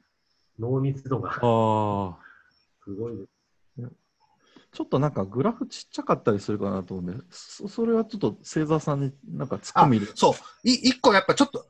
[0.60, 0.62] う。
[0.62, 2.18] 濃密度がああ。
[2.84, 3.38] すごいです。
[4.78, 10.34] ちょっとなんかグラフちっちゃかったりするかなと思うんで、そそれはちょっと星座さんになんか突っ込み入れそう。
[10.64, 11.66] い一個やっぱちょっと、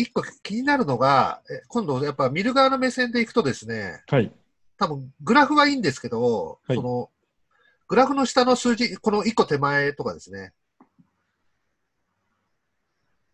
[0.00, 4.32] 一個気になるのが、え今度やっぱ見る側の目線でいくとですね、はい。
[4.78, 7.10] 多分グラフはいいんですけど、はいその、
[7.88, 10.52] グラフの下の数字、この一個手前とかですね、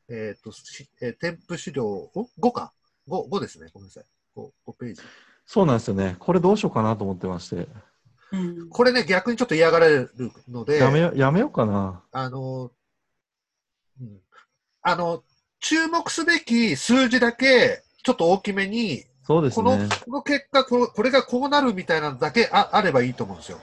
[0.08, 2.72] えっ、と、しえー添付資料、お ?5 か
[3.08, 3.68] ？5, 5ですね。
[3.72, 4.04] ごめんなさい。
[4.36, 5.02] 5, 5ページ。
[5.46, 6.16] そうなんですよね。
[6.18, 7.56] これどうしようかなと思ってまして。
[8.32, 10.10] うんこれね、逆にちょっと嫌がられる
[10.48, 12.02] ので、やめよやめようかな。
[12.10, 12.70] あの、
[14.00, 14.20] うん、
[14.82, 15.22] あの、
[15.64, 19.88] 注目すべき数字だけ、ちょっと大きめに、そうですこの、ね。
[20.04, 23.58] この結果こ、これがこうなるみたいなのだけああればいいと思うんですよ。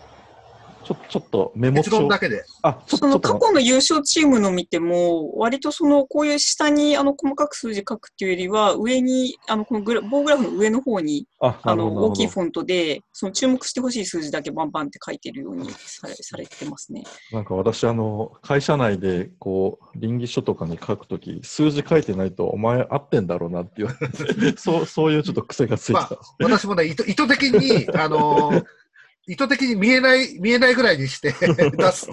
[0.83, 2.07] ちょちょっとメモ帳。
[2.07, 2.43] だけで。
[2.63, 17.03] あ、そのっと待過去の優勝チームの見ても、割とそのこういう下にあの細かく数字書くっていうよりは、上に、あのこのグラ棒グラフの上の方にあ、の大きいフォントで、その注目してほしい数字だけバンバンって書いてるようにされされてますね。
[17.31, 25.99] なんか私、あの、会社内で、こう、倫理書とかに書くとき、数字書いてないと、お前合ってんだろうなって言われて、 そう、そういうちょっと癖がついてた。
[25.99, 28.65] まあ、私もね、意図意図的に、あのー
[29.27, 31.31] 意図的に見えない、見えないぐらいにして
[31.77, 32.07] 出す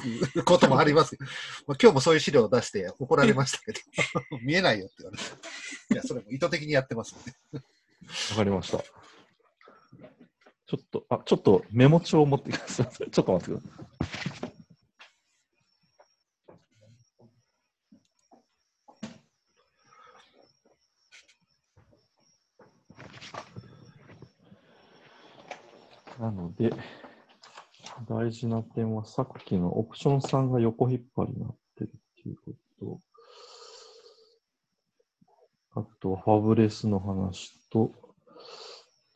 [0.45, 1.17] こともあります。
[1.67, 3.81] まあ、今日もそういう資料を出して怒られましたけど、
[4.43, 5.25] 見えないよって言われて。
[5.95, 7.33] いや、それも意図的にやってますので。
[8.31, 8.79] わかりました。
[8.79, 12.85] ちょっと、あ、ちょっとメモ帳を持ってきます。
[12.85, 13.99] ちょっと待ってください。
[26.19, 26.73] なので、
[28.07, 31.91] 大事な点はさっきのオプション3が横引っ張りになってるっ
[32.23, 33.01] ていうこ
[35.75, 35.81] と。
[35.81, 37.93] あと、ファブレスの話と、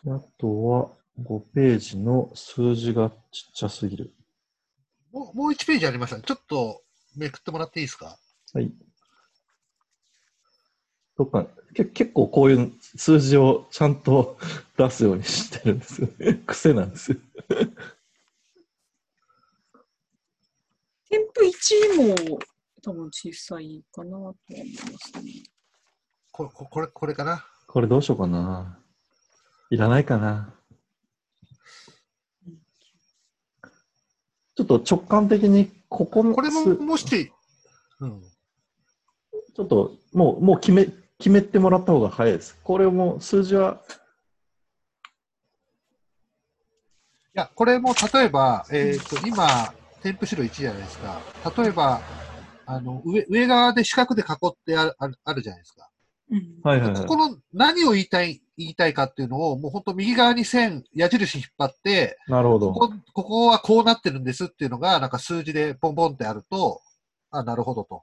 [0.07, 0.91] あとは
[1.21, 4.13] 5ページの数字がちっちゃすぎる。
[5.13, 6.23] もうもう1ページありましたね。
[6.27, 6.83] ちょっと
[7.17, 8.17] めくってもらっていいですか？
[8.55, 8.73] はい。
[11.17, 14.39] とか、け結構こういう数字をちゃんと
[14.77, 16.43] 出すようにしてるんですよね。
[16.47, 17.19] 癖なんですよ。
[21.13, 21.47] 添付
[21.95, 22.39] 1も
[22.83, 25.43] 多分小さいかなとは思いますね。
[26.31, 27.45] こここれ、これかな？
[27.67, 28.79] これどうしようかな。
[29.69, 30.55] いらないかな。
[34.55, 37.31] ちょっと直感的にここのこれも、数もし、
[38.01, 38.23] うん。
[39.55, 40.87] ちょっともう、もう決め、
[41.19, 42.59] 決めてもらった方が早いです。
[42.65, 43.83] これも数字は、
[47.35, 51.21] いや、これも例えば、えっ、と、今、添付資料1じゃないですか。
[51.57, 52.01] 例えば、
[52.67, 55.89] あの、上、上側で四角で囲ってあるあるあるじゃないですか。
[56.31, 57.03] うんはいはいはい。
[57.03, 62.73] ここの何を言いたい、言いたいかっていうのを、もう本当右側に線、矢印引っ張って、なるほど。
[62.73, 66.81] ここ、ここはこうなってるんですっていうのが、なんか数字でポンポンってあると、
[67.31, 68.03] あ、なるほどと。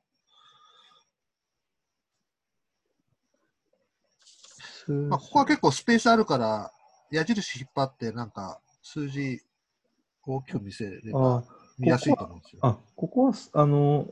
[4.88, 6.71] まあ、ここは結構スペースあるから、
[7.11, 9.41] 矢印引っ張って、なんか数字
[10.26, 12.59] 大きく見せればあ見やすいと思うんですよ。
[12.61, 14.07] あ、ここは、あの、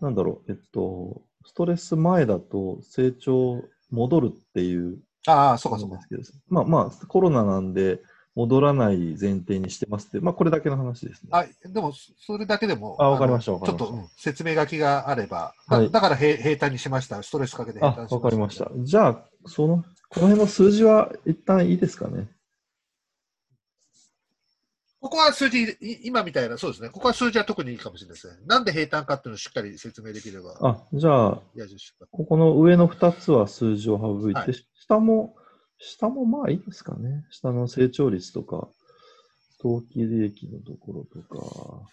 [0.00, 5.98] なんだろう、えっと、ストレス前だと成長戻るっていうああ、そうかそうか
[6.48, 8.00] まあまあ、コロナなんで
[8.34, 11.30] 戻らない前提にしてますって、まあこれだけの話ですね。
[11.32, 17.22] あ、でも、それだけでも、あわかりましたちょっと、うん説明書きがあれば、だはいだから平平坦にしました。
[17.22, 18.70] ストレスかけて平あ坦に、しわかりました。
[18.76, 22.28] じゃあ、その、この辺の数字は一旦いいですかね。
[25.06, 26.88] ここは数字、い今みたいな、そうですね。
[26.90, 28.34] ここは数字は特にいいかもしれないですね。
[28.46, 30.58] なんで平坦かっていうのをしっかり説明できれば。
[30.60, 31.42] あ、じゃあ、
[32.10, 35.36] ここの上の2つは数字を省いて、はい下も、
[35.78, 37.24] 下もまあいいですかね。
[37.30, 38.68] 下の成長率とか、
[39.60, 41.88] 当期利益のところとか。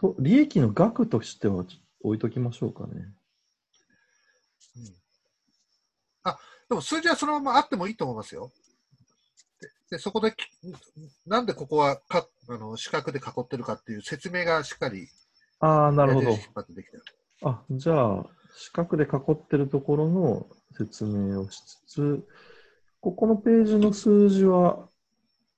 [0.00, 1.64] と利益の額としては
[2.02, 2.92] 置いときましょうかね。
[4.76, 5.04] うん
[6.24, 8.52] あ、でも数字はそのままあってもいいと思いますよ。
[9.60, 10.36] で、でそこでき、
[11.26, 15.08] なんでここはかあの四角で囲ってるかっていう説明がしっかり、
[15.60, 16.36] ああ、なるほど。
[17.42, 20.46] あ、じゃあ、四角で囲ってるところの
[20.76, 22.28] 説明をしつつ、
[23.00, 24.88] ここのページの数字は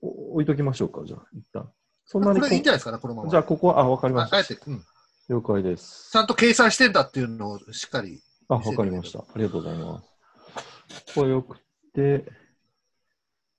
[0.00, 1.70] お置いときましょうか、じゃあ、一旦。
[2.04, 3.30] そんなにここれいいんじゃないですかね、このまま。
[3.30, 4.44] じゃあ、ここは、あ、わかりましたああえ。
[4.44, 4.84] て、うん。
[5.28, 6.11] 了解です。
[6.12, 8.22] ちゃんと計算してんだっていうのをしっかり。
[8.48, 9.20] あ、わかりました。
[9.20, 10.16] ありがとうございます。
[10.89, 11.59] ここはよく
[11.93, 12.24] て、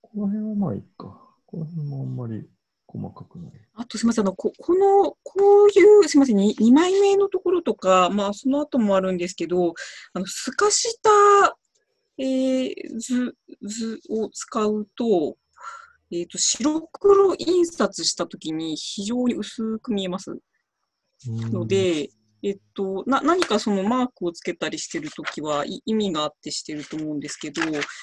[0.01, 1.23] この辺はまあいいか。
[1.45, 2.47] この辺もあんまり
[2.87, 3.51] 細かくない。
[3.75, 9.73] あとすみません、あのここの、こういう、すみません、2, 枚目のところとか、まあ、その後もあるんですけど、
[10.13, 11.57] あの透かした、
[12.17, 15.37] えー図図を使うと、
[16.11, 20.37] えー、と白黒印刷したときに非常に薄く見えます
[21.27, 22.09] ので、
[22.43, 27.61] えっと、な何かそのマークをつけたりしてるときは意味があってしてると思うんですけど、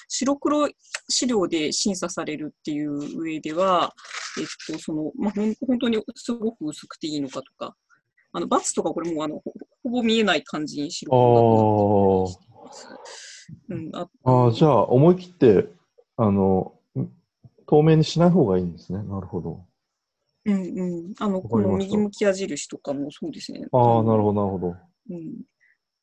[0.09, 0.69] 白黒
[1.07, 3.93] 資料で審査されるっていう上では、
[4.39, 7.75] えっと、その、まあ、ほん本当にすごく薄くていいのかとか、
[8.33, 9.41] あの、バツとかこれもあの
[9.83, 12.89] ほぼ見えない感じに白黒がなってます。
[13.69, 15.69] うん、ああ、じゃあ、思い切って、
[16.17, 16.73] あの、
[17.67, 19.01] 透明にしない方がいいんですね。
[19.03, 19.64] なるほど。
[20.45, 21.13] うんうん。
[21.19, 23.67] あの、わこの右向き矢印とかもそうですね。
[23.71, 24.75] ああ、なるほど、なるほど。
[25.09, 25.41] うん。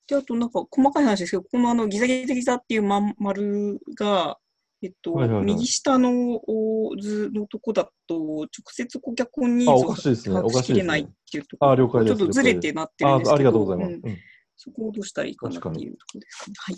[0.07, 4.38] で、あとなんか細かい話ですけど、このあのギザギザギザっていうまん丸が、
[4.82, 10.34] えっと、はいはいはい右下のお図のとこだと、直接顧客ニあ、ーズをおかしいですね。
[10.34, 11.11] 把握しきれないっね。
[11.30, 13.95] ていうところあ了解ですちょっとずれてなってるんあですけど、ありがとうございます。
[13.95, 14.18] うんうん
[14.55, 16.55] そこをどうしたらいいかなっていうところですね。
[16.57, 16.76] はい。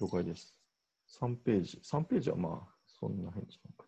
[0.00, 0.55] 了解です。
[1.20, 1.80] 3ページ。
[1.82, 3.84] 3ページはまあ、そんな変じゃないか。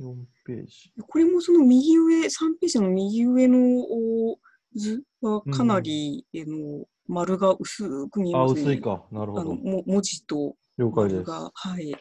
[0.00, 0.92] 4ページ。
[1.06, 2.30] これもその右上、3
[2.60, 4.38] ページの右上のお
[4.74, 8.62] 図はかなり、えの丸が薄く見えあ、ますね。
[8.62, 9.04] 薄いか。
[9.10, 9.54] なるほど。
[9.54, 11.14] も文字と了解です。
[11.14, 11.94] 丸が、はい。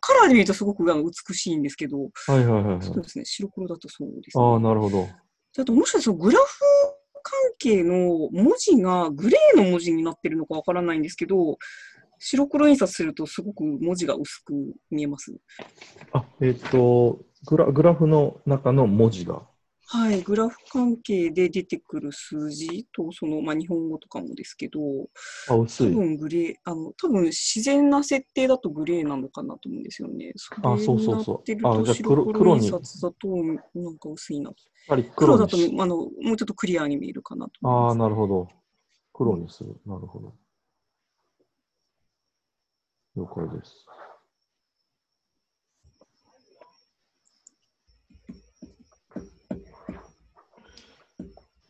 [0.00, 2.82] カラーで見るとすごくあの美しいんですけど、はいはいはいはい。
[2.82, 4.44] そうですね、白黒だとそうですね。
[4.44, 5.08] ああ、なるほど。
[5.58, 6.60] あともしかしたらグラフ
[7.22, 11.58] 関係の文字がグレーの文字になってるのかわからないんですけど、
[12.22, 14.52] 白黒印刷するとすごく文字が薄く
[14.90, 15.34] 見えます。
[16.12, 19.42] あ、えっ、とグラ、グラフの中の文字が。
[19.86, 24.78] はい、グラフ関係で出てくる数字と、その、まあ、日本語とかもですけど、
[25.48, 25.86] あ、薄い。
[25.88, 30.32] 多分グレー、あの、多分自然な設定だとグレーなのかなと思うんですよね。
[30.62, 33.28] あれそうそうそうあじゃ黒黒印刷だと
[33.74, 34.50] なんか薄いな。
[34.50, 34.54] やっ
[34.86, 37.98] ぱり黒だとあのもうちょっとクリアに見えるかなとああ、思います。
[37.98, 38.48] なるほど。
[39.12, 39.74] 黒にする。
[39.86, 40.34] なるほど。
[43.16, 43.86] 了解です。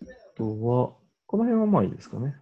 [0.03, 0.93] あとは、
[1.27, 2.37] この辺はまあいいですかね。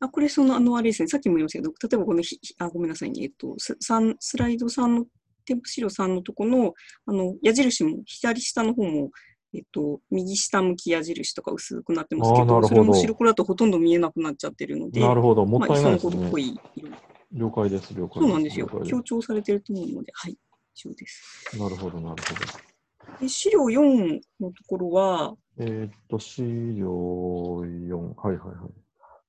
[0.00, 5.06] あ、これその、あの、あれですね、さっきも言いましたけど、例えばこのひ、ひあ、ごめんなさいね、えっと、ス三スライド3の、
[5.46, 6.74] 添付資料3のとこの、
[7.06, 9.10] あの、矢印も、左下の方も、
[9.52, 15.46] えっと、右下向き矢印とか薄くなってますけど、どそれも白黒だとほとんど見えなくなっちゃってるので、なるほど。
[15.46, 16.42] もまあ、ったいないです磯の子っぽね。
[16.42, 16.88] い色。
[17.34, 17.92] 了解です。
[17.94, 18.22] 了解。
[18.22, 20.38] そうなんですよ強調されてると思うので、はい、以
[20.74, 21.58] 上です。
[21.58, 23.20] なるほど、なるほど。
[23.20, 27.96] で資料4のところは、えーっと、資料4。
[27.96, 28.70] はいはいはい。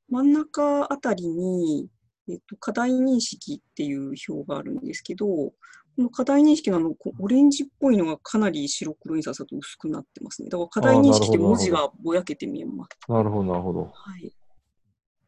[0.10, 1.88] 真ん中あたりに、
[2.30, 5.54] えっと、課題認識っていう表があるんですけど、こ
[5.98, 10.50] の課題認識のあのオレンジっぽいのがかなり白黒印刷だと薄くなってますね。
[10.50, 13.12] だから課題認識であーなるほど文字がぼやけて見えます。
[13.12, 13.92] なるほど、なるほど。
[13.94, 14.32] はい。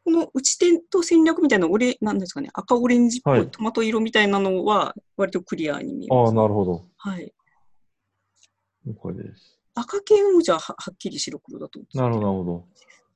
[0.08, 6.34] この打ち点と戦略みたいなオレ、なんですかね、赤オレンジっぽはいいトマト色みたいなのは割とクリアに見えああ、ます。
[6.34, 6.86] なるほど。
[6.96, 7.34] はい。
[8.86, 9.58] 了解です。
[9.74, 11.78] 赤系の文字はははっきり白黒だと。
[11.92, 12.64] なるほど、なるほど。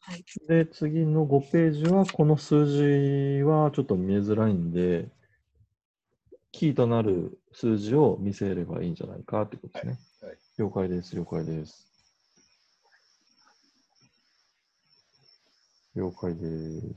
[0.01, 0.25] はい。
[0.47, 5.09] で、次の5ページは、この数字はちょっと見えづらいんで、
[6.51, 9.93] キーとなる数字を見せればいいんじゃないかってことですね。
[10.21, 11.92] はいはい了解です、了解です。
[15.95, 16.41] 了解で
[16.81, 16.95] す。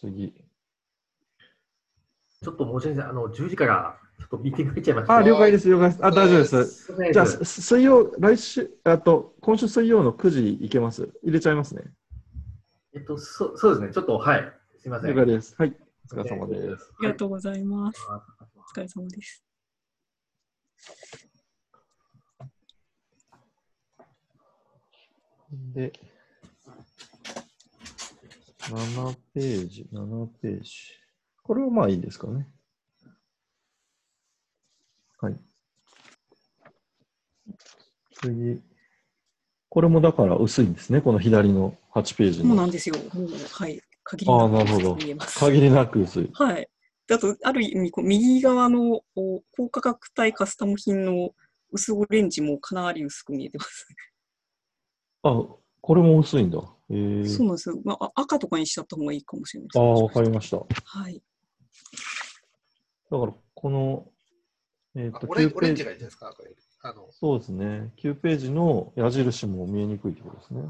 [0.00, 0.34] 次。
[2.42, 3.08] ちょっと申し訳ない。
[3.08, 5.16] あの、10時から、ちょっとミーティング入っちゃいました。
[5.16, 6.04] あ、了解です、了解です。
[6.04, 6.92] あ、大丈夫です。
[7.12, 11.08] じゃあ、す水曜、来週、あと、今週水曜の9時いけます？
[11.22, 11.82] 入れちゃいますね。
[12.94, 13.92] えっと、そそうですね。
[13.92, 14.52] ちょっと、はい。
[14.78, 15.10] すいません。
[15.10, 15.54] 了解です。
[15.58, 15.76] はい。
[16.10, 16.92] お疲れ様です。
[16.98, 18.00] ありがとうございます。
[18.08, 18.20] はい
[18.58, 19.42] お疲れ様です。
[25.74, 25.92] で、
[28.68, 30.70] 7ページ、7ページ。
[31.42, 32.48] これはまあいいですかね。
[35.20, 35.36] はい。
[38.20, 38.60] 次。
[39.68, 42.66] これもだから薄いんですね、この左の8ページそうなの。
[42.66, 42.96] んですよ。
[43.12, 43.80] もう、はい。
[44.02, 45.38] 限りああ、なくなるほど見えます。。
[45.38, 46.30] 限りなく薄い。
[46.32, 46.68] はい。
[47.12, 51.30] あと、ある意味、こう右側の高価格帯カスタム品の
[51.70, 53.86] 薄オレンジもかなり薄く見えてます。
[55.22, 55.44] あ、
[55.86, 56.58] これも薄いんだ。
[56.90, 57.80] えー、そうなんですよ。
[57.84, 60.56] まあ、あ赤とかにしちゃった方がいいかもしれないああ、わでかりました。
[60.56, 61.22] だかはい。
[63.08, 64.08] ら、この、
[64.96, 66.50] えっ、と、9あオレンオレンページ、ジがいいですか、これ。
[66.82, 67.92] あの、そうですね。
[68.02, 70.62] 9ページの矢印も見えにくいってことですね。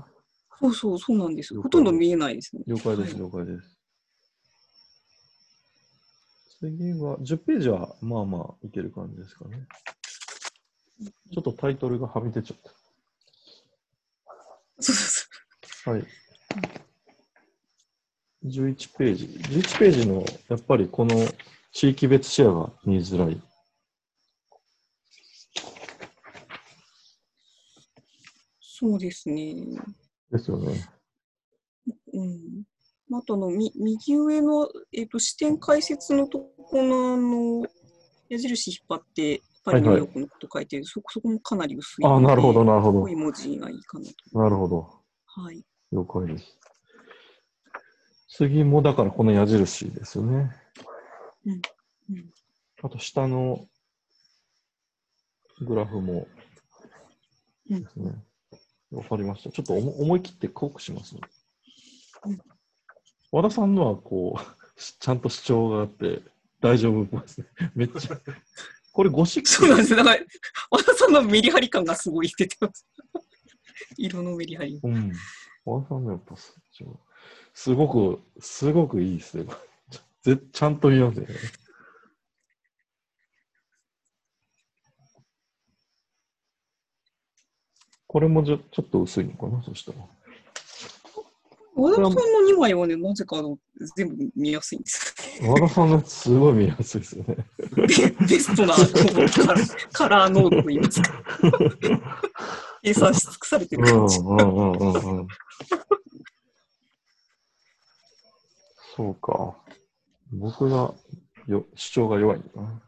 [0.60, 2.62] そうそう、そうなんですほとんど見えないですね。
[2.66, 3.78] 了解です、はい了解です。
[6.60, 9.66] 次は、10ページはまあまあいける感じですかね。
[11.32, 12.72] ちょっとタイトルがはみ出ちゃっ
[14.80, 15.90] そうそうた。
[15.90, 16.04] はい。
[18.44, 19.26] 11ページ。
[19.26, 21.16] 11ページの、やっぱりこの
[21.72, 23.40] 地域別シェアが見づらい。
[28.60, 28.90] そう。
[28.90, 29.54] そうですね。
[30.30, 30.88] ですよね。
[32.12, 32.64] うん。
[33.12, 37.66] あとあの、み右上の、えっと視点解説のとこのあの
[38.28, 42.06] 矢印引っ張って、パリニューヨークのこと書いてる、そこそこもかなり薄い。
[42.06, 43.16] ああ、なるほど、なるほど濃い。
[43.16, 44.38] 文字がいいかなと。
[44.38, 44.88] なるほど。
[45.26, 45.64] はい。
[45.90, 46.56] 了解です。
[48.28, 50.52] 次もだからこの矢印ですよね。
[51.46, 51.52] うん
[52.10, 52.30] うん
[52.82, 53.66] あと下の
[55.62, 56.28] グラフも
[57.70, 58.12] うんですね。
[58.92, 59.50] わかりました。
[59.50, 61.22] ちょっと思思い切って濃くしますね。
[62.26, 62.38] うん
[63.32, 66.22] 和田さんのはこう、し ちゃんと主張があって
[66.60, 67.46] 大丈夫っぽいですね。
[67.74, 68.20] めっちゃ。
[68.96, 69.48] これゴシック？
[69.50, 69.94] そうなんです。
[69.94, 70.24] だから、
[70.70, 72.86] 和田さんのメリハリ感がすごい出てます。
[73.98, 74.80] 色のメリハリ。
[74.82, 75.12] うん。
[75.66, 76.58] 和田さんのやっぱす
[77.52, 79.44] すごく、すごくいいですね。
[80.22, 81.34] ぜちゃんと見ますよね。
[88.06, 89.98] これもじゃちょっと薄いのかな、そしたら。
[91.74, 92.10] 和田さんの
[92.50, 93.58] 2枚はね、なぜかあの
[93.94, 95.14] 全部見やすいんです。
[95.42, 97.36] 和田さんのすごい見やすいですよね。
[97.76, 98.74] ベベストな
[99.92, 101.22] カラーノードといいますか。
[102.82, 104.20] 計算し尽くされてうる感じ。
[104.20, 105.28] んうんうんうんうん。
[108.96, 109.56] そうか。
[110.32, 110.94] 僕が
[111.48, 112.82] よ主張が弱いんだな。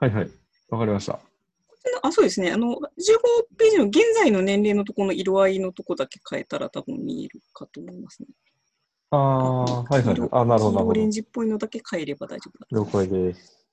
[0.00, 0.30] はいはい。
[0.70, 1.20] わかりました。
[2.02, 2.52] あ、そうですね。
[2.52, 2.78] あの、15
[3.56, 8.28] ページの現在の年齢のところの色合いのとこだけ変えたら多分見えるかと思いますね。
[9.12, 10.16] ああ、はいはい。
[10.30, 11.10] あ、なるほど、なるほど黄オレン。
[11.10, 13.66] ジっぽいのだけ変えれば大丈夫了解です。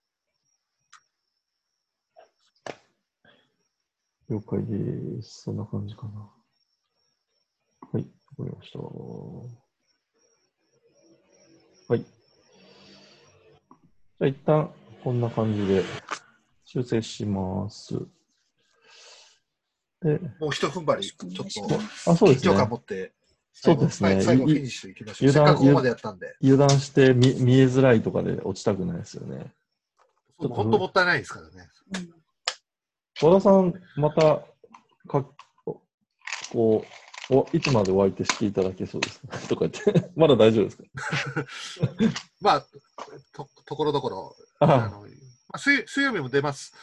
[4.29, 5.43] 了解です。
[5.43, 6.27] そんな感じかな。
[7.91, 8.07] はい、わか
[8.39, 8.79] りました。
[8.79, 8.85] は
[11.95, 11.99] い。
[11.99, 14.71] じゃあ一旦
[15.03, 15.83] こんな感じで
[16.65, 17.93] 修正します。
[20.01, 21.31] で、もう一踏ん張り、ちょっ
[21.69, 21.79] と、
[22.11, 22.69] あ、そうですね緊張感。
[22.69, 23.13] 持って、
[23.59, 25.29] そうですね最後フィニッシュいきましょう。
[25.29, 29.51] 油断せっかくここまでやったんで、油断して見見えづらいとかで落ちたくないですよね。
[30.37, 31.69] 本当もったいないですからね。
[31.95, 32.13] うん
[33.19, 34.21] 和田さん、また、
[35.07, 35.25] か
[36.51, 36.85] こ
[37.31, 39.37] うお、いつまでお相手していただけそうですか？
[39.49, 40.83] とか言って、 まだ大丈夫ですか？
[42.39, 42.61] まあ、
[43.33, 45.07] とところどころ、ああのま
[45.53, 46.75] あ、水水曜日も出ます。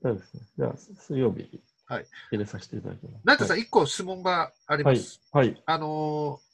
[0.00, 0.40] 大丈夫ですね。
[0.56, 3.22] じゃあ、水曜日、はい入れさせていただきます。
[3.24, 5.20] 成田さん、一個質問があります。
[5.32, 5.48] はい。
[5.48, 5.62] はい。
[5.66, 6.48] あのー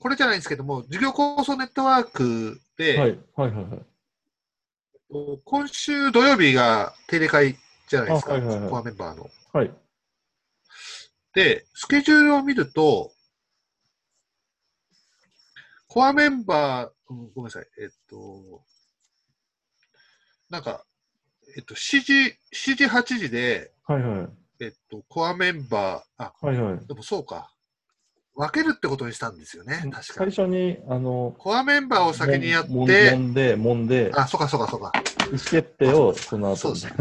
[0.00, 3.18] これじゃないんですけども、事業構想ネットワークで、はい。
[3.36, 3.50] はい。
[3.52, 3.64] はい。
[3.64, 5.40] はい。
[5.44, 7.56] 今週土曜日が定例会
[7.88, 9.30] じゃないですか、あはいはいはいコアメンバーの。
[9.52, 9.72] はい。
[11.32, 13.12] で、スケジュールを見ると、
[15.88, 18.62] コアメンバー、うんごめんなさい、えっと、
[20.50, 20.84] なんか、
[21.56, 22.12] えっと、7時、
[22.52, 24.02] 7時、8時で、はい。
[24.02, 24.28] はい。
[24.60, 26.56] えっと、コアメンバー、あ、はい。
[26.56, 26.86] はい。
[26.86, 27.50] でもそうか。
[28.36, 30.32] 分けるってことにしたんですよね、確か最に。
[30.32, 34.90] 初に、あの、コアメンバーを先にやっもんても、んで、もんで、あ、そうかそうかそうか。
[35.26, 36.92] 意思決定をその後そうですね。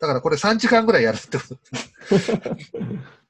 [0.00, 1.56] だからこれ3時間ぐらいやるってこと。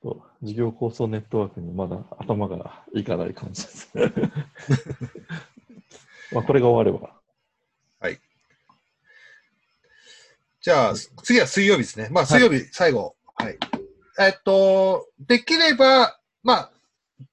[0.00, 3.90] と事業構想ネットワークにまだ頭がいかない感じです。
[6.34, 7.14] まあこれが終われば。
[10.64, 12.08] じゃあ、次は水曜日ですね。
[12.10, 13.14] まあ、水曜日、最後。
[13.34, 13.58] はい。
[14.18, 16.70] えっと、できれば、まあ、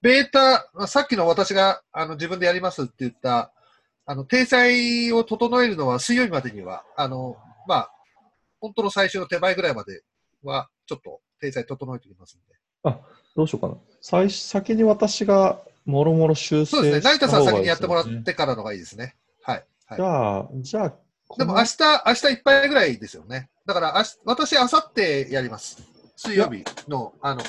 [0.02, 3.54] ベータ、まあさっきの私があの自分でやりますって言った、
[4.06, 7.38] あの、体裁を整えるのは水曜日までには、あの、
[7.70, 7.92] まあ、
[8.60, 10.04] 本当の最終の手前ぐらいまで
[10.44, 12.58] は、ちょっと体裁整えておきますんで。
[12.84, 13.00] あ、
[13.34, 13.76] どうしようかな。
[14.02, 17.02] 最初先に私がもろもろ修正そうですね。
[17.02, 19.16] 成田さん先にやってもらってからのがいいですね。
[19.44, 19.66] はい。
[19.86, 20.94] はいじゃあ、じゃあ、
[21.38, 23.50] でも明日、明日いっぱいぐらいですよね。
[23.66, 25.84] だから明日、私、明後日やります。
[26.16, 27.46] 水曜日の、あの、い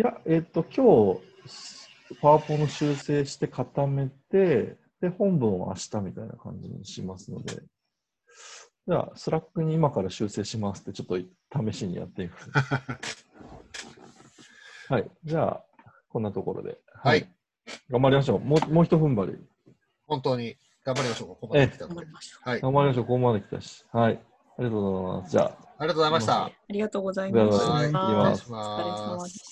[0.00, 1.20] や、えっ、と、今日、
[2.20, 7.62] パワポの修正して固めて、で、本文は明日みたいな感じにしますので、
[8.86, 11.16] じゃあ、 Slack に今から修正しますって、ちょっと
[11.72, 12.50] 試しにやってみます。
[14.92, 15.10] はい。
[15.24, 15.64] じゃあ、
[16.10, 16.78] こんなところで。
[16.94, 17.28] はい。
[17.88, 18.40] 頑張りましょう。
[18.40, 19.38] もう、もう一踏ん張り。
[20.06, 21.28] 本当に頑張りましょう。
[21.28, 22.12] ここまで来たので頑張り。
[22.12, 22.48] ましょう。
[22.48, 22.60] はい。
[22.60, 23.04] 頑張りましょう。
[23.04, 23.84] ここまで来たし。
[23.92, 24.12] はい。
[24.12, 25.30] ありがとうございます。
[25.30, 26.44] じゃあ、ありがとうございました。
[26.44, 27.72] ありがとうございました。
[27.72, 29.44] お疲れ様でした。